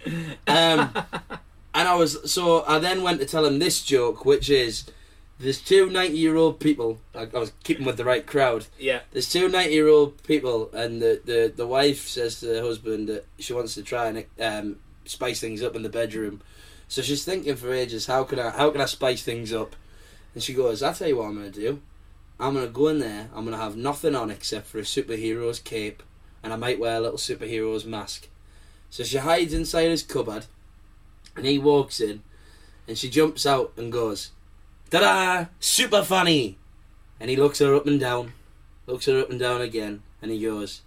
[0.46, 0.90] Um,
[1.74, 4.84] and I was so I then went to tell him this joke, which is
[5.38, 6.98] there's two 90 year old people.
[7.14, 8.66] I, I was keeping with the right crowd.
[8.78, 9.00] Yeah.
[9.12, 13.08] There's two 90 year old people, and the, the, the wife says to the husband
[13.08, 16.40] that she wants to try and um, spice things up in the bedroom.
[16.88, 19.76] So she's thinking for ages, how can I how can I spice things up?
[20.34, 21.80] And she goes, I'll tell you what I'm gonna do.
[22.38, 26.02] I'm gonna go in there, I'm gonna have nothing on except for a superhero's cape
[26.42, 28.28] and I might wear a little superhero's mask.
[28.90, 30.46] So she hides inside his cupboard
[31.34, 32.22] and he walks in
[32.86, 34.30] and she jumps out and goes,
[34.90, 35.46] Ta da!
[35.60, 36.58] Super funny!
[37.18, 38.34] And he looks her up and down,
[38.86, 40.82] looks her up and down again, and he goes,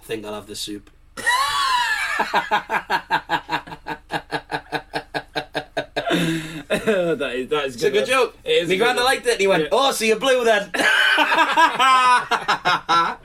[0.00, 0.90] I think I'll have the soup.
[7.16, 8.36] that is that is It's a good joke.
[8.44, 9.68] It is My good liked it and he went, Yeah.
[9.72, 10.70] Oh, so you're blue then.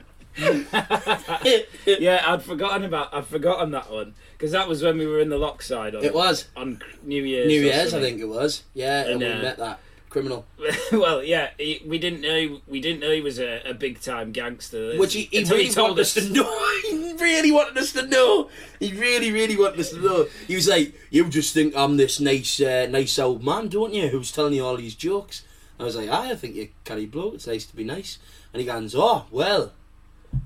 [1.86, 5.28] Yeah, I'd forgotten about I'd forgotten that one because that was when we were in
[5.28, 6.48] the Lockside on It was.
[6.56, 7.46] on New Year's.
[7.48, 8.02] New or Year's, I something.
[8.02, 8.64] think it was.
[8.74, 9.80] Yeah, and, And, we uh, met that
[10.14, 10.46] criminal.
[10.92, 14.00] well, yeah, he, we didn't know he, we didn't know he was a, a big
[14.00, 14.96] time gangster.
[14.96, 16.46] Which he, he really wanted us to know.
[16.88, 18.48] he really wanted us to know.
[18.78, 20.26] He really, really wanted us to know.
[20.46, 24.06] He was like, "You just think I'm this nice, uh, nice old man, don't you?
[24.06, 25.42] Who's telling you all these jokes?"
[25.80, 27.34] I was like, "Aye, "I think you're carry bloke.
[27.34, 28.18] It's nice to be nice."
[28.52, 29.72] And he goes, "Oh, well,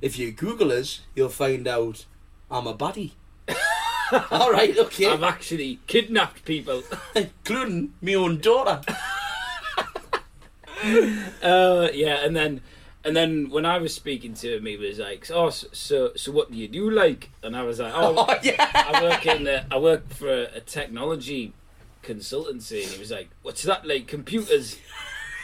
[0.00, 2.06] if you Google us, you'll find out
[2.50, 3.12] I'm a buddy."
[4.30, 6.82] all right, okay, I've actually kidnapped people.
[7.14, 8.80] including my own daughter.
[11.42, 12.60] Uh, yeah, and then
[13.04, 16.50] and then when I was speaking to him, he was like, "Oh, so so, what
[16.50, 18.70] do you do like?" And I was like, "Oh, Oh yeah.
[18.74, 21.52] I work in I work for a, a technology
[22.02, 24.06] consultancy." And he was like, "What's that like?
[24.06, 24.78] Computers?"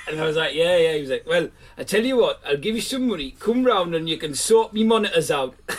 [0.08, 2.56] And I was like, "Yeah, yeah." He was like, "Well, I tell you what, I'll
[2.56, 3.34] give you some money.
[3.38, 5.54] Come round and you can sort me monitors out."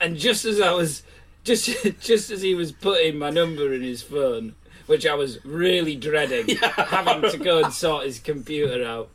[0.00, 1.02] and just as I was,
[1.44, 1.68] just
[2.00, 4.54] just as he was putting my number in his phone,
[4.88, 9.08] which I was really dreading, having to go and sort his computer out.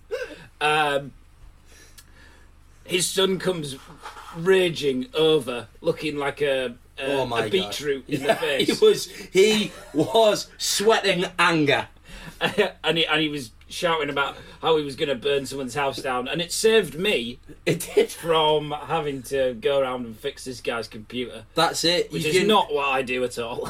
[0.61, 1.11] Um,
[2.85, 3.75] his son comes
[4.37, 8.13] raging over, looking like a a, Oh my a beetroot God.
[8.15, 8.79] in Yeah, the face.
[8.79, 11.87] He was he was sweating anger.
[12.83, 15.97] and he and he was shouting about how he was going to burn someone's house
[15.97, 18.11] down, and it saved me It did.
[18.11, 22.11] from having to go around and fix this guy's computer, That's it.
[22.11, 23.67] which You is can- not what I do at all.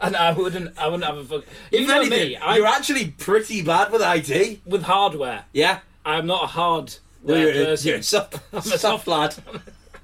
[0.06, 0.78] and I wouldn't.
[0.78, 1.44] I wouldn't have a fuck.
[1.70, 2.36] If You know anything, me.
[2.36, 4.60] I, you're actually pretty bad with IT.
[4.66, 5.44] with hardware.
[5.52, 5.80] Yeah.
[6.04, 7.88] I'm not a hard No, you're, a, person.
[7.88, 9.34] you're a soft, a soft, soft- lad.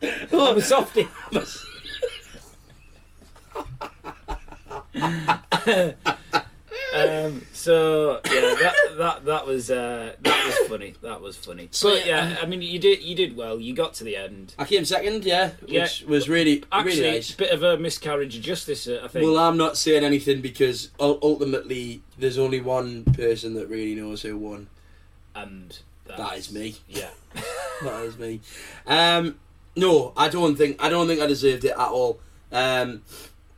[0.32, 1.08] I'm a softie.
[6.96, 10.94] Um, so yeah, that that that was uh, that was funny.
[11.02, 11.68] That was funny.
[11.70, 13.60] So, but yeah, I mean, you did you did well.
[13.60, 14.54] You got to the end.
[14.58, 15.82] I came second, yeah, Yeah.
[15.82, 17.30] which was really, Actually, really nice.
[17.32, 19.24] bit of a miscarriage of justice, uh, I think.
[19.24, 24.36] Well, I'm not saying anything because ultimately there's only one person that really knows who
[24.38, 24.68] won.
[25.34, 26.76] and That that's- me.
[26.88, 27.10] Yeah.
[27.82, 28.40] That is me.
[28.86, 29.38] Um,
[29.76, 32.20] no, I don't think I don't think I deserved it at all.
[32.50, 33.02] Um,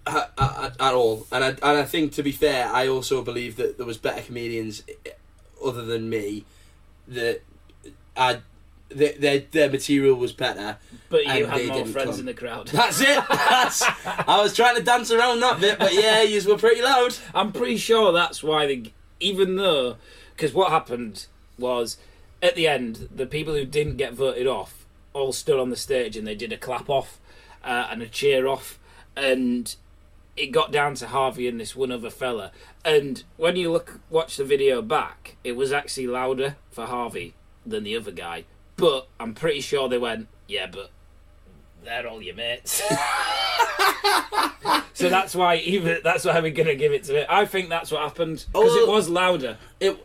[0.09, 3.57] at, at, at all, and I and I think to be fair, I also believe
[3.57, 5.11] that there was better comedians eh,
[5.65, 6.45] other than me
[7.09, 7.43] that
[8.17, 8.41] I
[8.89, 10.79] their their, their material was better.
[11.11, 12.21] But you had more friends come.
[12.21, 12.69] in the crowd.
[12.73, 13.23] That's it.
[13.29, 13.83] That's.
[14.07, 17.17] I was trying to dance around that bit, but yeah, you were pretty loud.
[17.35, 19.97] I'm pretty sure that's why they, even though,
[20.35, 21.27] because what happened
[21.59, 21.97] was
[22.43, 26.17] at the end, the people who didn't get voted off all stood on the stage
[26.17, 27.19] and they did a clap off
[27.65, 28.79] uh, and a cheer off,
[29.17, 29.77] and
[30.39, 32.53] it got down to Harvey and this one other fella.
[32.85, 37.35] And when you look watch the video back, it was actually louder for Harvey
[37.67, 38.45] than the other guy.
[38.77, 40.91] But I'm pretty sure they went, yeah, but
[41.85, 42.83] they're all your mates.
[44.93, 47.27] so that's why even that's why we're gonna give it to it.
[47.29, 49.57] I think that's what happened because Oh, it was louder.
[49.81, 49.97] It.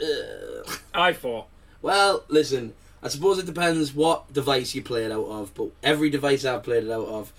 [0.00, 1.46] uh, uh, I thought.
[1.82, 2.74] well, listen.
[3.02, 6.62] I suppose it depends what device you play it out of, but every device I've
[6.62, 7.34] played it out of,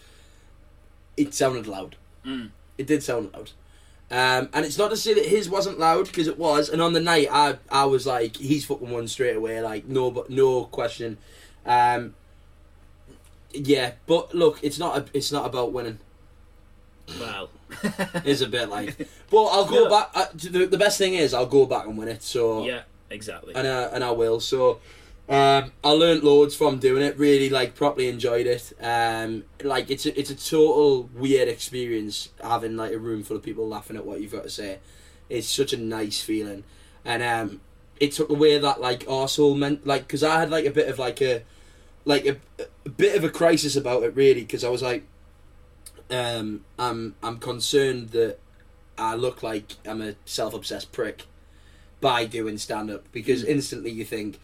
[1.17, 1.95] it sounded loud.
[2.25, 2.49] Mm.
[2.77, 3.51] It did sound loud.
[4.11, 6.69] Um, and it's not to say that his wasn't loud because it was.
[6.69, 10.11] And on the night, I I was like, he's fucking won straight away, like no,
[10.11, 11.17] but no question.
[11.65, 12.13] Um,
[13.53, 15.99] yeah, but look, it's not a, it's not about winning.
[17.19, 17.49] Well,
[18.25, 18.97] It's a bit like,
[19.29, 19.89] but I'll go Yeah.
[19.89, 20.09] back.
[20.13, 22.21] Uh, the, the best thing is I'll go back and win it.
[22.23, 23.53] So yeah, exactly.
[23.55, 24.39] and I, and I will.
[24.39, 24.79] So
[25.27, 27.17] um, I learnt loads from doing it.
[27.17, 28.73] Really, like properly enjoyed it.
[28.79, 33.43] Um, like it's a, it's a total weird experience having like a room full of
[33.43, 34.79] people laughing at what you've got to say.
[35.29, 36.63] It's such a nice feeling,
[37.03, 37.61] and um,
[37.99, 40.99] it took away that like arsehole meant like because I had like a bit of
[40.99, 41.43] like a
[42.03, 42.37] like a,
[42.85, 45.05] a bit of a crisis about it really because I was like
[46.11, 48.37] um, I'm I'm concerned that
[48.97, 51.25] I look like I'm a self-obsessed prick
[51.99, 54.39] by doing stand up because instantly you think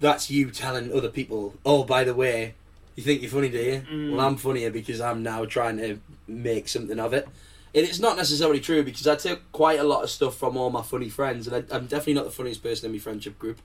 [0.00, 2.54] that's you telling other people, oh, by the way,
[2.94, 3.80] you think you're funny, do you?
[3.80, 4.12] Mm.
[4.12, 7.28] Well, I'm funnier because I'm now trying to make something of it.
[7.74, 10.70] And it's not necessarily true because I took quite a lot of stuff from all
[10.70, 13.60] my funny friends, and I, I'm definitely not the funniest person in my friendship group.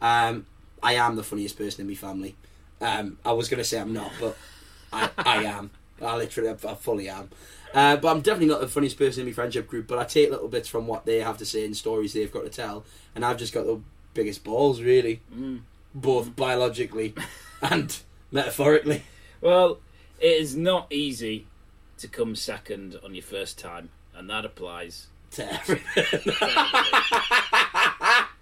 [0.00, 0.46] Um,
[0.82, 2.36] I am the funniest person in my family.
[2.80, 4.36] Um, I was going to say I'm not, but
[4.92, 5.70] I, I am.
[6.02, 7.30] I literally, I fully am.
[7.72, 9.86] Uh, but I'm definitely not the funniest person in my friendship group.
[9.86, 12.44] But I take little bits from what they have to say and stories they've got
[12.44, 13.80] to tell, and I've just got the
[14.14, 15.60] biggest balls, really, Mm.
[15.96, 17.14] Both biologically
[17.62, 17.98] and
[18.30, 19.02] metaphorically.
[19.40, 19.78] Well,
[20.20, 21.46] it is not easy
[21.98, 25.08] to come second on your first time, and that applies.
[25.32, 26.32] To everything.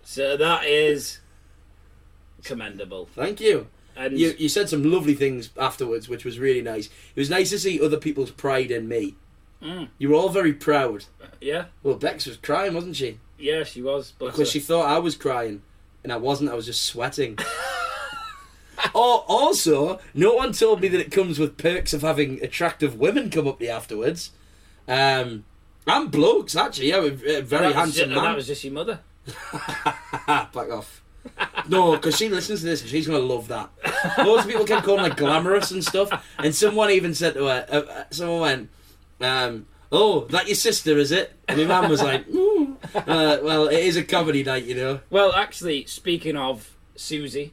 [0.03, 1.21] So that is
[2.45, 3.07] commendable.
[3.15, 3.69] Thank you.
[3.97, 6.87] And You you said some lovely things afterwards, which was really nice.
[6.87, 9.15] It was nice to see other people's pride in me.
[9.63, 9.89] Mm.
[9.99, 11.07] You were all very proud.
[11.41, 13.19] yeah, Well, Bex was crying, wasn't she?
[13.39, 14.13] yeah, she was.
[14.19, 15.63] But Because uh, she thought I was crying,
[16.05, 16.51] and I wasn't.
[16.51, 17.39] I was just sweating.
[18.95, 23.31] oh, also, no one told me that it comes with perks of having attractive women
[23.31, 24.31] come up to you afterwards.
[24.87, 25.45] Um,
[25.87, 26.91] and blokes, actually.
[26.91, 28.25] Yeah, a very that handsome ju- man.
[28.25, 29.01] That was just your mother.
[30.27, 31.03] Back off.
[31.69, 33.71] No, because she listens to this and she's going to love that.
[34.19, 36.11] Loads of people kept calling her glamorous and stuff.
[36.39, 38.71] And someone even said to her, uh, uh, someone went,
[39.23, 41.33] um, Oh, that your sister, is it?
[41.47, 42.54] And my mum was like, "Ooh."
[42.95, 45.01] Uh, Well, it is a comedy night, you know.
[45.11, 47.53] Well, actually, speaking of Susie,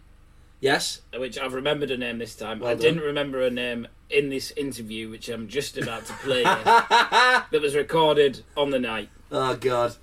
[0.60, 1.02] Yes?
[1.18, 2.60] which I've remembered her name this time.
[2.60, 2.82] Well I done.
[2.82, 7.76] didn't remember her name in this interview, which I'm just about to play, that was
[7.76, 9.10] recorded on the night.
[9.32, 9.96] Oh, God.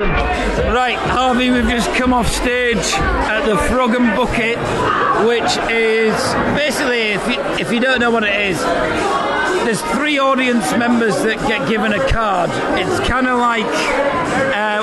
[0.00, 4.58] Right, Harvey, we've just come off stage at the Frog and Bucket,
[5.26, 6.14] which is
[6.58, 8.60] basically, if you, if you don't know what it is,
[9.64, 12.50] there's three audience members that get given a card.
[12.78, 13.64] It's kind of like,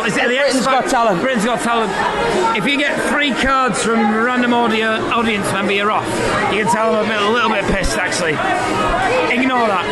[0.01, 1.21] uh, is it the X Britain's Got Talent.
[1.21, 2.57] Britain's Got Talent.
[2.57, 6.05] If you get three cards from a random audio, audience member, you're off.
[6.53, 8.33] You can tell them I'm a, a little bit pissed, actually.
[9.33, 9.85] Ignore that.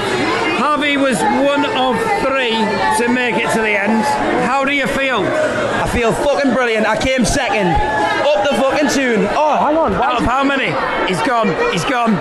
[0.60, 1.96] Harvey was one of
[2.26, 2.58] three
[3.00, 4.04] to make it to the end.
[4.46, 5.22] How do you feel?
[5.22, 6.86] I feel fucking brilliant.
[6.86, 7.68] I came second.
[7.68, 9.28] Up the fucking Toon.
[9.32, 9.94] Oh, hang on.
[9.94, 10.74] Out of how many?
[11.08, 11.50] He's gone.
[11.72, 12.18] He's gone.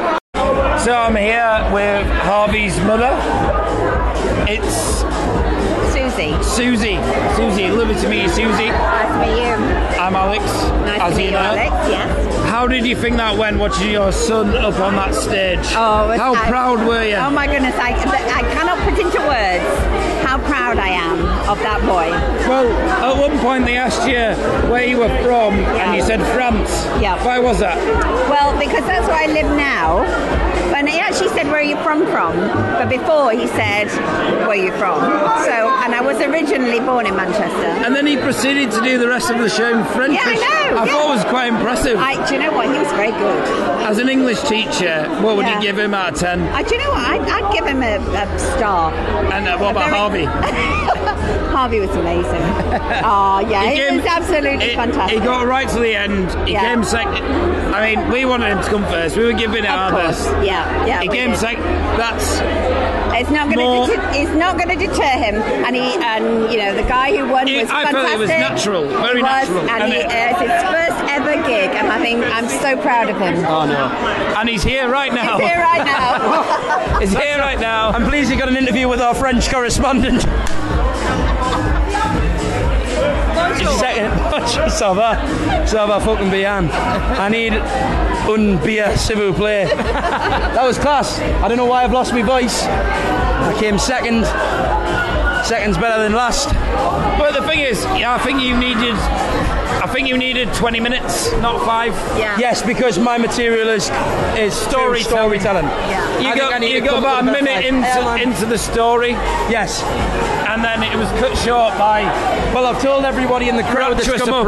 [0.78, 3.18] So I'm here with Harvey's mother.
[4.46, 5.02] It's
[6.18, 6.42] Susie.
[6.42, 6.96] Susie.
[7.36, 8.70] Susie, lovely to meet you, Susie.
[8.70, 9.54] Nice to meet you.
[10.02, 10.42] I'm Alex.
[10.82, 11.38] Nice as to meet you know.
[11.38, 11.70] Alex.
[11.88, 12.50] Yes.
[12.50, 15.60] How did you think that went watching your son up on that stage?
[15.76, 17.14] Oh, How I- proud were you?
[17.14, 21.80] Oh my goodness, I, I cannot put into words how proud I am of that
[21.82, 22.10] boy.
[22.48, 24.34] Well, at one point they asked you
[24.70, 26.70] where you were from, and you said France.
[27.02, 27.22] Yeah.
[27.24, 27.76] Why was that?
[28.30, 30.04] Well, because that's where I live now.
[30.76, 32.36] And he actually said, "Where are you from?" From,
[32.78, 33.88] but before he said,
[34.46, 35.00] "Where are you from?"
[35.42, 37.66] So, and I was originally born in Manchester.
[37.84, 40.14] And then he proceeded to do the rest of the show in French.
[40.14, 40.92] Yeah, I know, I yeah.
[40.92, 41.98] thought was quite impressive.
[41.98, 42.66] I, do you know what?
[42.72, 43.42] He was very good.
[43.82, 45.56] As an English teacher, what would Yeah.
[45.56, 46.42] you give him out of ten?
[46.54, 47.06] I, do you know what?
[47.08, 48.92] I'd, I'd give him a, a star.
[49.32, 50.26] And uh, what about Very- Harvey?
[51.54, 52.42] Harvey was amazing.
[53.04, 55.18] Oh yeah, He it came- was absolutely He- fantastic.
[55.18, 56.30] He got right to the end.
[56.46, 56.60] He Yeah.
[56.74, 57.24] came second.
[57.74, 59.16] I mean, we wanted him to come first.
[59.16, 60.26] We were giving it our course.
[60.26, 60.44] best.
[60.46, 61.00] Yeah, yeah.
[61.00, 61.64] He came second.
[61.96, 62.40] That's
[63.18, 63.96] It's not going to.
[63.96, 65.34] Deter, it's not going to deter him.
[65.66, 68.14] And he, and you know, the guy who won It- was I felt fantastic.
[68.14, 69.70] it was natural, very was, natural.
[69.70, 70.87] and, he, it- uh, it's his first
[71.48, 73.44] gig, and I think I'm so proud of him.
[73.46, 73.86] oh no,
[74.38, 75.38] and he's here right now.
[75.38, 76.98] He's here right now.
[77.00, 77.90] He's here right now.
[77.90, 80.22] I'm pleased he got an interview with our French correspondent.
[83.78, 84.10] Second,
[84.68, 85.16] ça va,
[85.66, 86.68] ça va fucking bien.
[87.18, 89.66] I need un beer, s'il vous plaît.
[90.54, 91.20] That was class.
[91.20, 92.64] I don't know why I've lost my voice.
[92.64, 94.24] I came second.
[95.44, 96.52] Second's better than last.
[97.18, 98.96] But the thing is, yeah, I think you needed.
[99.80, 101.92] I think you needed 20 minutes, not five.
[102.18, 102.36] yeah.
[102.38, 103.90] Yes, because my material is
[104.36, 105.40] is Storytelling.
[105.40, 105.64] storytelling.
[105.66, 106.18] Yeah.
[106.20, 109.10] You I think got, you to got about a minute into, into the story,
[109.48, 109.82] Yes.
[110.50, 112.02] and then it was cut short by
[112.52, 114.46] Well, I've told everybody in the crowd that's Rapturous come up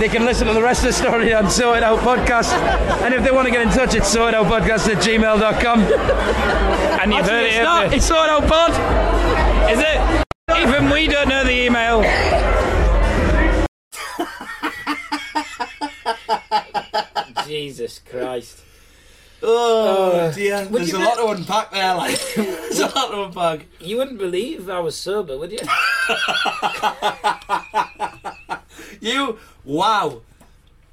[0.00, 2.52] they can listen to the rest of the story on Sort It Out Podcast.
[3.02, 5.80] and if they want to get in touch, it's sortedoutpodcast at gmail.com.
[7.00, 7.92] and you've heard it it's here not.
[7.92, 8.70] It's Sort It Out Pod.
[9.70, 10.24] Is it?
[10.56, 12.02] Even we don't know the email.
[17.48, 18.60] Jesus Christ.
[19.42, 20.66] Oh, dear.
[20.68, 22.18] would There's a lot to unpack there, like.
[22.36, 23.66] There's a lot to unpack.
[23.80, 25.58] You wouldn't believe I was sober, would you?
[29.00, 30.22] You, wow.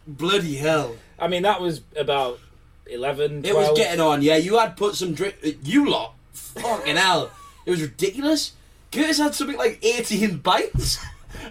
[0.08, 0.96] Bloody hell.
[1.18, 2.40] I mean, that was about
[2.88, 3.46] 11, 12.
[3.46, 4.36] It was getting on, yeah.
[4.38, 5.36] You had put some drink.
[5.46, 6.14] uh, You lot.
[6.34, 7.32] Fucking hell.
[7.66, 8.52] It was ridiculous.
[8.92, 11.00] Curtis had something like 18 bites.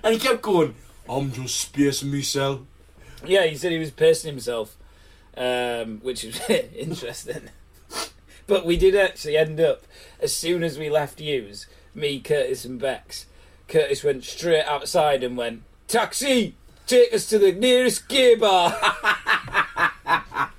[0.03, 0.75] And he kept going,
[1.09, 2.61] I'm just spacing myself.
[3.27, 4.77] Yeah, he said he was pacing himself,
[5.37, 6.41] um, which is
[6.77, 7.49] interesting.
[8.47, 9.83] but we did actually end up,
[10.21, 13.27] as soon as we left Hughes, me, Curtis, and Bex,
[13.69, 16.55] Curtis went straight outside and went, Taxi!
[16.87, 18.77] Take us to the nearest gear bar!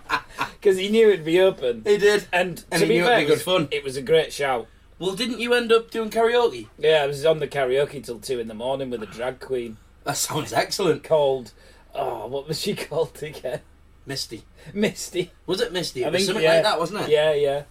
[0.60, 1.84] Because he knew it'd be open.
[1.86, 2.28] He did.
[2.34, 3.68] And, And to he be knew fair, it'd be was- good fun.
[3.70, 4.66] It was a great shout.
[4.98, 6.68] Well, didn't you end up doing karaoke?
[6.80, 9.78] Yeah, I was on the karaoke till two in the morning with a drag queen
[10.06, 11.04] That sounds excellent.
[11.04, 11.52] called.
[11.94, 13.60] Oh, what was she called again?
[14.06, 14.44] Misty.
[14.74, 15.32] Misty.
[15.46, 16.04] Was it Misty?
[16.04, 16.54] It I was think something yeah.
[16.54, 17.10] like that, wasn't it?
[17.10, 17.63] Yeah, yeah.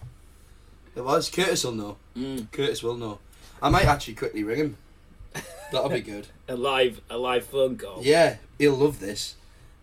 [0.95, 1.29] It was.
[1.29, 1.97] Curtis will know.
[2.15, 2.51] Mm.
[2.51, 3.19] Curtis will know.
[3.61, 4.77] I might actually quickly ring him.
[5.71, 6.27] That'll be good.
[6.47, 7.99] A live, a live phone call.
[8.01, 9.35] Yeah, he'll love this.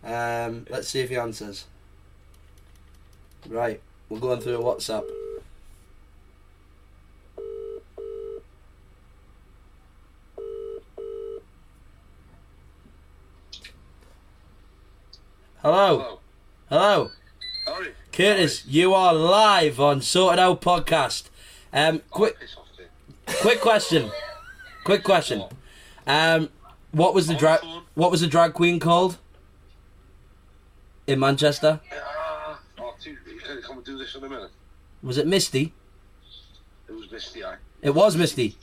[0.05, 1.65] Um, let's see if he answers.
[3.49, 5.05] Right, we're going through a WhatsApp.
[15.62, 15.99] Hello.
[15.99, 16.22] Hello.
[16.73, 17.11] Sorry.
[18.13, 21.25] Curtis, you are live on Sort It Out Podcast.
[21.71, 22.87] Um, quick, off, dude.
[23.43, 24.11] quick question.
[24.85, 25.45] Quick question.
[26.07, 26.49] Um,
[26.93, 27.61] what was the drag?
[27.93, 29.19] What was the drag queen called?
[31.07, 34.51] In Manchester, Uh, oh, dude, you can come do this in a minute.
[35.03, 35.75] was it Misty?
[36.89, 37.57] It was Misty Eye.
[37.83, 38.57] It was Misty.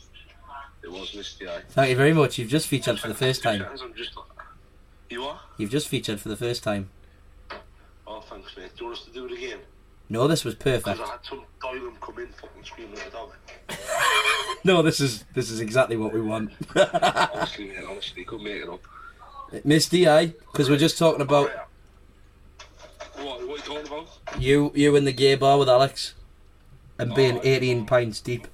[0.81, 1.61] It was Misty Eye.
[1.69, 2.39] Thank you very much.
[2.39, 3.65] You've just featured for the first time.
[5.11, 5.41] You are?
[5.57, 6.89] You've just featured for the first time.
[8.59, 8.71] Oh, mate.
[8.75, 9.59] Do you want us to do it again?
[10.09, 11.07] No, this was Because perfect.
[11.07, 13.75] I had some Doylem come in fucking screaming at the.
[14.65, 16.51] No, this is this is exactly what we want.
[16.75, 18.81] honestly, mate, honestly, couldn't make it up.
[19.63, 21.49] Misty, aye, because we're just talking about
[23.17, 24.07] oh, What, what are you talking about?
[24.41, 26.13] you you in the gay bar with Alex,
[26.97, 28.47] and being Oh, 18 pints deep.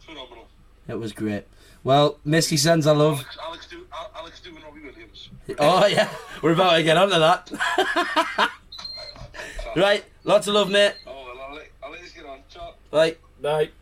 [0.00, 0.46] Phenomenal.
[0.88, 1.44] It was great.
[1.84, 3.16] Well, Misty sends her love.
[3.18, 3.86] Alex, Alex, do,
[4.16, 5.28] Alex doing Robbie Williams.
[5.58, 6.08] Oh yeah,
[6.40, 7.50] we're about to get onto that.
[9.76, 10.94] right, lots of love, mate.
[11.06, 12.40] Oh, well, I'll let, I'll let you get on.
[12.48, 12.74] Ciao.
[12.92, 13.18] Right.
[13.40, 13.72] Right.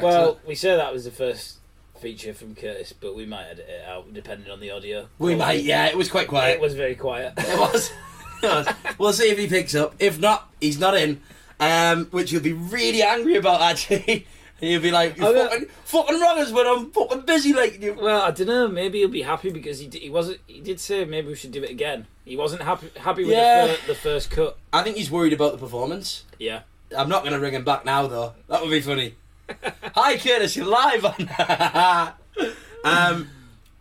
[0.00, 1.58] Well, we say that was the first
[2.00, 5.08] feature from Curtis, but we might edit it out depending on the audio.
[5.18, 5.86] We might, yeah.
[5.86, 6.56] It was quite quiet.
[6.56, 7.34] It was very quiet.
[7.36, 7.90] It was.
[8.40, 8.68] It was.
[8.98, 9.96] We'll see if he picks up.
[9.98, 11.20] If not, he's not in.
[11.58, 14.28] Um, which he'll be really angry about actually.
[14.60, 15.48] And you'll be like, you know.
[15.48, 17.94] fucking, fucking wrong when I'm fucking busy like you.
[17.94, 18.66] Well, I don't know.
[18.68, 20.40] Maybe he'll be happy because he d- he wasn't.
[20.48, 22.06] He did say maybe we should do it again.
[22.24, 23.68] He wasn't happy happy with Yeah.
[23.68, 24.58] the, fir- the first cut.
[24.72, 26.24] I think he's worried about the performance.
[26.38, 26.62] Yeah.
[26.96, 28.32] I'm not going to ring him back now, though.
[28.48, 29.14] That would be funny.
[29.94, 32.14] Hi, Curtis, you're live on.
[32.84, 33.28] um,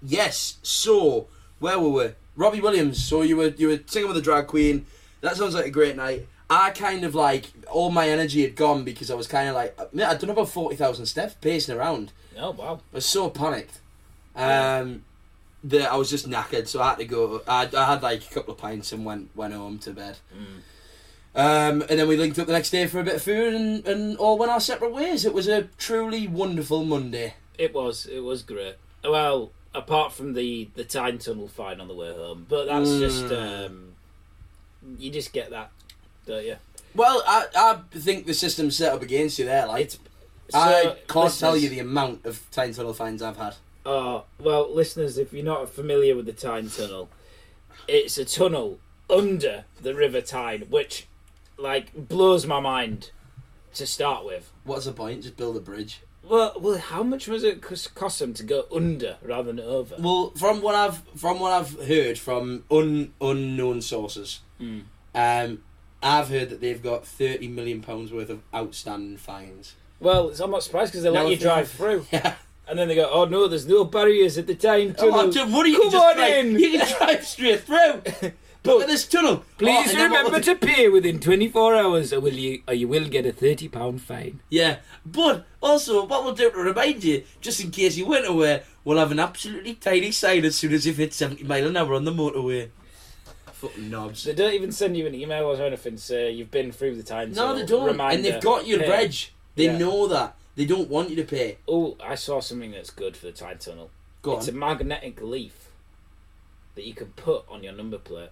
[0.04, 0.58] yes.
[0.62, 1.28] So,
[1.60, 2.10] where were we?
[2.36, 3.04] Robbie Williams.
[3.04, 4.86] So you were you were singing with a drag queen.
[5.22, 6.28] That sounds like a great night.
[6.50, 9.78] I kind of like all my energy had gone because I was kind of like
[9.80, 12.12] I don't know about forty thousand steps pacing around.
[12.38, 12.80] Oh wow.
[12.94, 13.80] I was so panicked.
[14.36, 15.04] Um,
[15.64, 17.42] that I was just knackered, so I had to go.
[17.48, 20.18] I, I had like a couple of pints and went went home to bed.
[21.36, 23.88] Um, and then we linked up the next day for a bit of food and,
[23.88, 25.24] and all went our separate ways.
[25.24, 27.36] It was a truly wonderful Monday.
[27.58, 28.06] It was.
[28.08, 28.76] It was great.
[29.04, 33.32] Well, apart from the the Tyne Tunnel fine on the way home, but that's just
[33.32, 33.94] um,
[34.98, 35.72] you just get that,
[36.28, 36.58] don't you?
[36.96, 39.66] Well, I, I think the system's set up against you there.
[39.68, 40.00] Like, It's
[40.54, 43.56] I so, can't tell listeners- you the amount of Tyne Tunnel fines I've had.
[43.86, 47.10] Oh, well, listeners, if you're not familiar with the Tyne Tunnel,
[47.88, 51.08] it's a tunnel under the River Tyne, which,
[51.58, 53.12] like, blows my mind
[53.76, 54.52] to start with.
[54.66, 55.24] What's the point?
[55.24, 56.02] Just build a bridge.
[56.24, 59.96] Well, well, how much was it cos- cost them to go under rather than over?
[59.98, 64.80] Well, from what I've from what I've heard from un, unknown sources, Hmm.
[65.16, 65.64] um,
[66.08, 69.76] I've heard that they've got thirty million pounds worth of outstanding fines.
[70.00, 72.36] Well, it's, I'm not surprised because they No, let you drive through, Yeah.
[72.68, 75.52] and then they go, "Oh no, there's no barriers at the Tyne Oh, Tunnel." don't
[75.52, 76.60] worry, you Come on drive, in.
[76.60, 78.02] You can drive straight through.
[78.64, 79.44] Look at this tunnel.
[79.46, 83.08] Oh, Please what remember to pay within 24 hours, or will you, or you will
[83.08, 84.42] get a 30 pound fine.
[84.50, 88.64] Yeah, but also what we'll do to remind you, just in case you weren't aware,
[88.84, 91.94] we'll have an absolutely tiny sign as soon as you've hit 70 mile an hour
[91.94, 92.70] on the motorway.
[93.62, 94.24] Fucking knobs.
[94.24, 97.32] They don't even send you an email or anything say you've been through the Tyne.
[97.34, 97.86] No, they don't.
[97.88, 99.16] Reminder, and they've got your reg.
[99.56, 99.78] They Yeah.
[99.78, 100.36] know that.
[100.56, 101.58] They don't want you to pay.
[101.68, 103.90] Oh, I saw something that's good for the Tyne Tunnel.
[104.22, 104.54] Go it's on.
[104.56, 105.70] a magnetic leaf
[106.76, 108.30] that you can put on your number plate.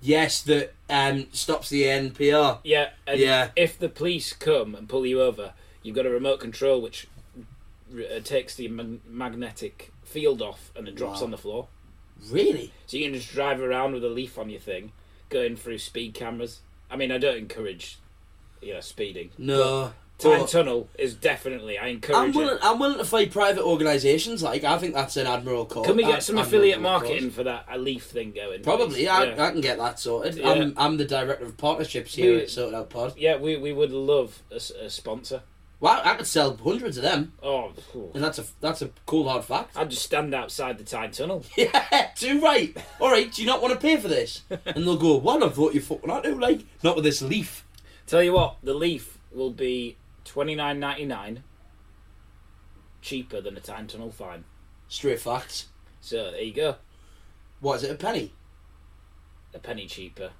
[0.00, 2.60] Yes, that um, stops the NPR.
[2.64, 3.50] Yeah, and Yeah.
[3.56, 7.06] if the police come and pull you over, you've got a remote control which
[7.94, 11.24] uh, takes the mag- magnetic field off and it drops Wow.
[11.26, 11.68] on the floor.
[12.30, 12.72] Really?
[12.86, 14.92] So you can just drive around with a leaf on your thing,
[15.28, 16.60] going through speed cameras.
[16.90, 17.98] I mean, I don't encourage,
[18.62, 19.30] you know, speeding.
[19.38, 19.92] No.
[20.18, 21.78] Tyne But Tunnel is definitely.
[21.78, 22.16] I encourage.
[22.18, 22.56] I'm willing.
[22.56, 22.60] it.
[22.64, 24.42] I'm willing to fight private organisations.
[24.42, 25.86] Like I think that's an admiral cause.
[25.86, 28.64] Can we get some admirable affiliate marketing for that a leaf thing going?
[28.64, 29.06] Probably.
[29.06, 29.44] I, yeah.
[29.46, 30.34] I can get that sorted.
[30.34, 30.50] Yeah.
[30.50, 33.14] I'm, I'm the director of partnerships here We- at Sort It Out Pod.
[33.16, 35.42] Yeah, we, we would love a sponsor.
[35.80, 38.10] Well, I could sell hundreds of them, Oh, phew.
[38.12, 39.76] and that's a that's a cool hard fact.
[39.76, 41.44] I'd just stand outside the Tyne Tunnel.
[41.56, 42.76] Yeah, too right.
[43.00, 44.42] All right, do you not want to pay for this?
[44.50, 47.64] And they'll go, well, I thought you fucking I do like not with this leaf.
[48.08, 51.44] Tell you what, the leaf will be twenty nine ninety nine,
[53.00, 54.44] cheaper than a Tyne Tunnel fine.
[54.88, 55.66] Straight facts.
[56.00, 56.76] So there you go,
[57.60, 57.90] What is it?
[57.92, 58.32] A penny?
[59.54, 60.30] a penny cheaper.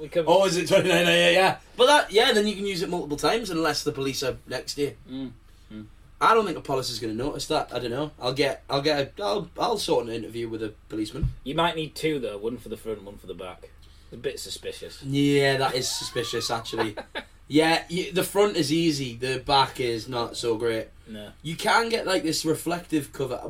[0.00, 0.24] We could.
[0.26, 1.06] Oh, is it twenty nine?
[1.06, 1.56] Yeah, yeah.
[1.76, 4.74] But that, yeah, then you can use it multiple times unless the police are next
[4.74, 4.96] to you.
[5.10, 5.30] Mm,
[5.72, 5.86] mm.
[6.20, 7.72] I don't think a police is going to notice that.
[7.72, 8.12] I don't know.
[8.20, 11.30] I'll get, I'll get, a, I'll, I'll sort an interview with a policeman.
[11.44, 13.70] You might need two though, one for the front, one for the back.
[14.04, 15.02] It's a bit suspicious.
[15.02, 16.96] Yeah, that is suspicious, actually.
[17.48, 19.16] yeah, you, the front is easy.
[19.16, 20.88] The back is not so great.
[21.06, 21.30] No.
[21.42, 23.40] You can get like this reflective cover.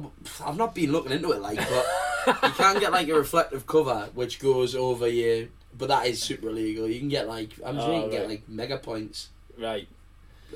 [0.44, 1.86] I've not been looking into it, like, but
[2.42, 5.50] you can get like a reflective cover which goes over you.
[5.76, 6.88] But that is super illegal.
[6.88, 9.28] You can get like, I'm sure you Oh, can get like mega points.
[9.58, 9.88] Right.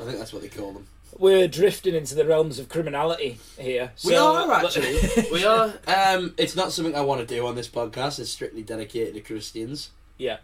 [0.01, 0.87] I think that's what they call them.
[1.19, 3.93] We're drifting into the realms of criminality here.
[4.05, 4.99] We So- are actually.
[5.33, 5.73] we are.
[5.87, 8.19] Um, it's not something I want to do on this podcast.
[8.21, 9.91] It's strictly dedicated to Christians.
[10.19, 10.37] Yeah.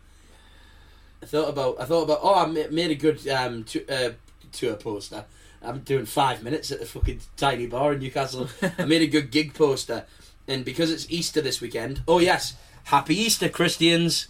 [1.22, 1.80] I thought about.
[1.80, 2.20] I thought about.
[2.22, 4.10] Oh, I made a good um tu- uh,
[4.52, 5.24] tour poster.
[5.62, 8.48] I'm doing five minutes at the fucking tiny bar in Newcastle.
[8.78, 10.04] I made a good gig poster,
[10.48, 12.02] and because it's Easter this weekend.
[12.08, 12.54] Oh yes,
[12.84, 14.28] Happy Easter, Christians.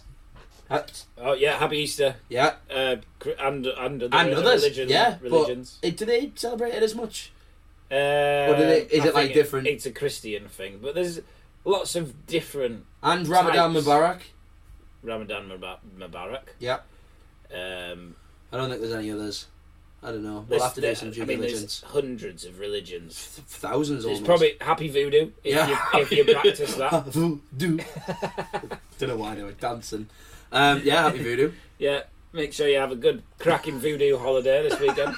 [0.69, 0.81] Uh,
[1.17, 2.15] Oh yeah, happy Easter.
[2.29, 2.97] yeah, Uh,
[3.39, 3.67] and and
[4.03, 4.63] other and others.
[4.63, 5.77] religion, yeah, religions.
[5.81, 7.31] But, do they celebrate it as much?
[7.91, 9.67] Uh, Or do they- is I it, like, different?
[9.67, 11.21] It's a Christian thing, but there's
[11.63, 13.85] lots of different And Ramadan Types.
[13.85, 14.21] Mubarak.
[15.03, 15.49] Ramadan
[15.99, 16.41] Mubarak.
[16.59, 16.79] Yeah,
[17.53, 18.15] Um,
[18.51, 19.45] I don't think there's any others.
[20.05, 20.33] I don't know.
[20.33, 21.83] We'll there's- have to do some due I mean, there's diligence.
[21.87, 23.41] hundreds of religions.
[23.47, 24.25] Thousands There's almost.
[24.25, 25.67] probably Happy Voodoo if yeah.
[25.67, 27.05] you if you practice that.
[27.07, 27.79] Voodoo.
[28.99, 30.07] don't know why they were dancing.
[30.51, 31.51] Um, yeah, happy voodoo.
[31.77, 35.13] Yeah, make sure you have a good cracking voodoo holiday this weekend.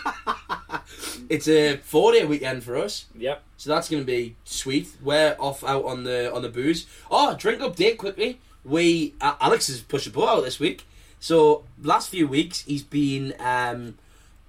[1.29, 3.43] It's a four day weekend for us, yep.
[3.57, 4.87] so that's going to be sweet.
[5.03, 6.87] We're off out on the on the booze.
[7.11, 8.39] Oh, drink update quickly.
[8.63, 10.85] We uh, Alex has pushed a boat out this week.
[11.19, 13.97] So last few weeks he's been um,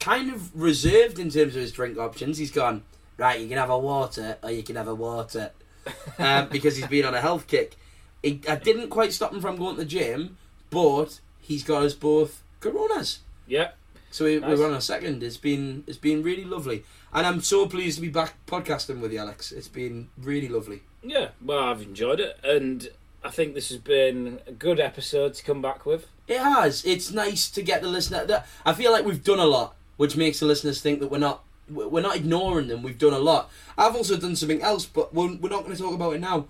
[0.00, 2.38] kind of reserved in terms of his drink options.
[2.38, 2.82] He's gone
[3.16, 3.40] right.
[3.40, 5.50] You can have a water, or you can have a water,
[6.18, 7.76] um, because he's been on a health kick.
[8.22, 10.38] It, I didn't quite stop him from going to the gym,
[10.70, 13.20] but he's got us both Coronas.
[13.46, 13.70] Yeah.
[14.10, 14.58] So we, Nice.
[14.58, 15.22] we're on a second.
[15.22, 19.12] It's been it's been really lovely, and I'm so pleased to be back podcasting with
[19.12, 19.52] you, Alex.
[19.52, 20.82] It's been really lovely.
[21.02, 21.28] Yeah.
[21.44, 22.88] Well, I've enjoyed it, and
[23.22, 26.06] I think this has been a good episode to come back with.
[26.26, 26.84] It has.
[26.84, 28.24] It's nice to get the listener.
[28.24, 31.18] That I feel like we've done a lot, which makes the listeners think that we're
[31.18, 32.82] not we're not ignoring them.
[32.82, 33.50] We've done a lot.
[33.76, 36.46] I've also done something else, but we're, we're not going to talk about it now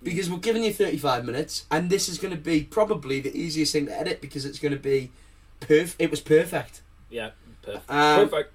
[0.00, 3.72] because we're giving you 35 minutes, and this is going to be probably the easiest
[3.72, 5.10] thing to edit because it's going to be
[5.60, 5.96] perf.
[5.98, 6.82] It was perfect.
[7.10, 7.30] Yeah.
[7.62, 7.90] Perfect.
[7.90, 8.52] Um, perfect.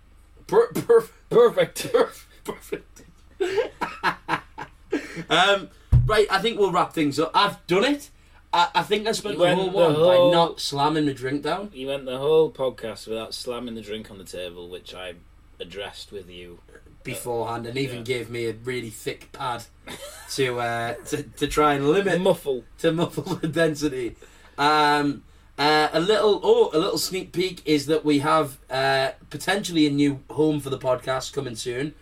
[0.47, 1.87] Per- per- Perfect.
[2.45, 3.01] perfect.
[5.29, 5.69] um,
[6.05, 7.31] right, I think we'll wrap things up.
[7.33, 8.09] I've done it.
[8.57, 11.69] I, I think I spent the whole one whole- by not slamming the drink down.
[11.73, 15.13] You went the whole podcast without slamming the drink on the table, which I
[15.59, 16.59] addressed with you.
[17.03, 18.03] beforehand and even Yeah.
[18.03, 19.63] gave me a really thick pad
[20.35, 22.63] to uh, to, to try and limit Muffle.
[22.79, 24.15] to muffle the density.
[24.57, 25.23] Um,
[25.57, 29.89] uh, a little oh a little sneak peek is that we have uh, potentially a
[29.89, 31.93] new home for the podcast coming soon,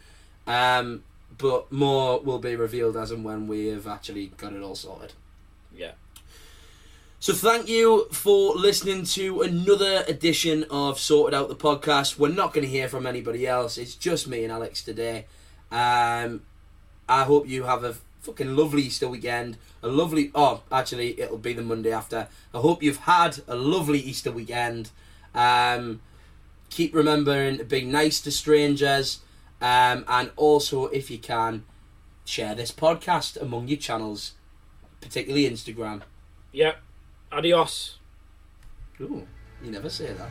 [0.47, 1.03] um,
[1.37, 5.13] but more will be revealed as and when we have actually got it all sorted.
[5.75, 5.91] Yeah.
[7.19, 12.19] So thank you for listening to another edition of Sort It Out the podcast.
[12.19, 13.77] We're not going to hear from anybody else.
[13.77, 15.25] It's just me and Alex today.
[15.71, 16.43] Um,
[17.09, 19.57] I hope you have a fucking lovely Easter weekend.
[19.81, 22.27] A lovely oh, actually, it'll be the Monday after.
[22.53, 24.91] I hope you've had a lovely Easter weekend.
[25.33, 26.01] Um,
[26.69, 29.19] keep remembering to be nice to strangers,
[29.61, 31.63] um, and also if you can,
[32.25, 34.33] share this podcast among your channels,
[35.01, 36.01] particularly Instagram.
[36.51, 36.73] Yeah.
[37.35, 37.99] Adios.
[39.01, 39.27] Ooh,
[39.61, 40.29] you never say that.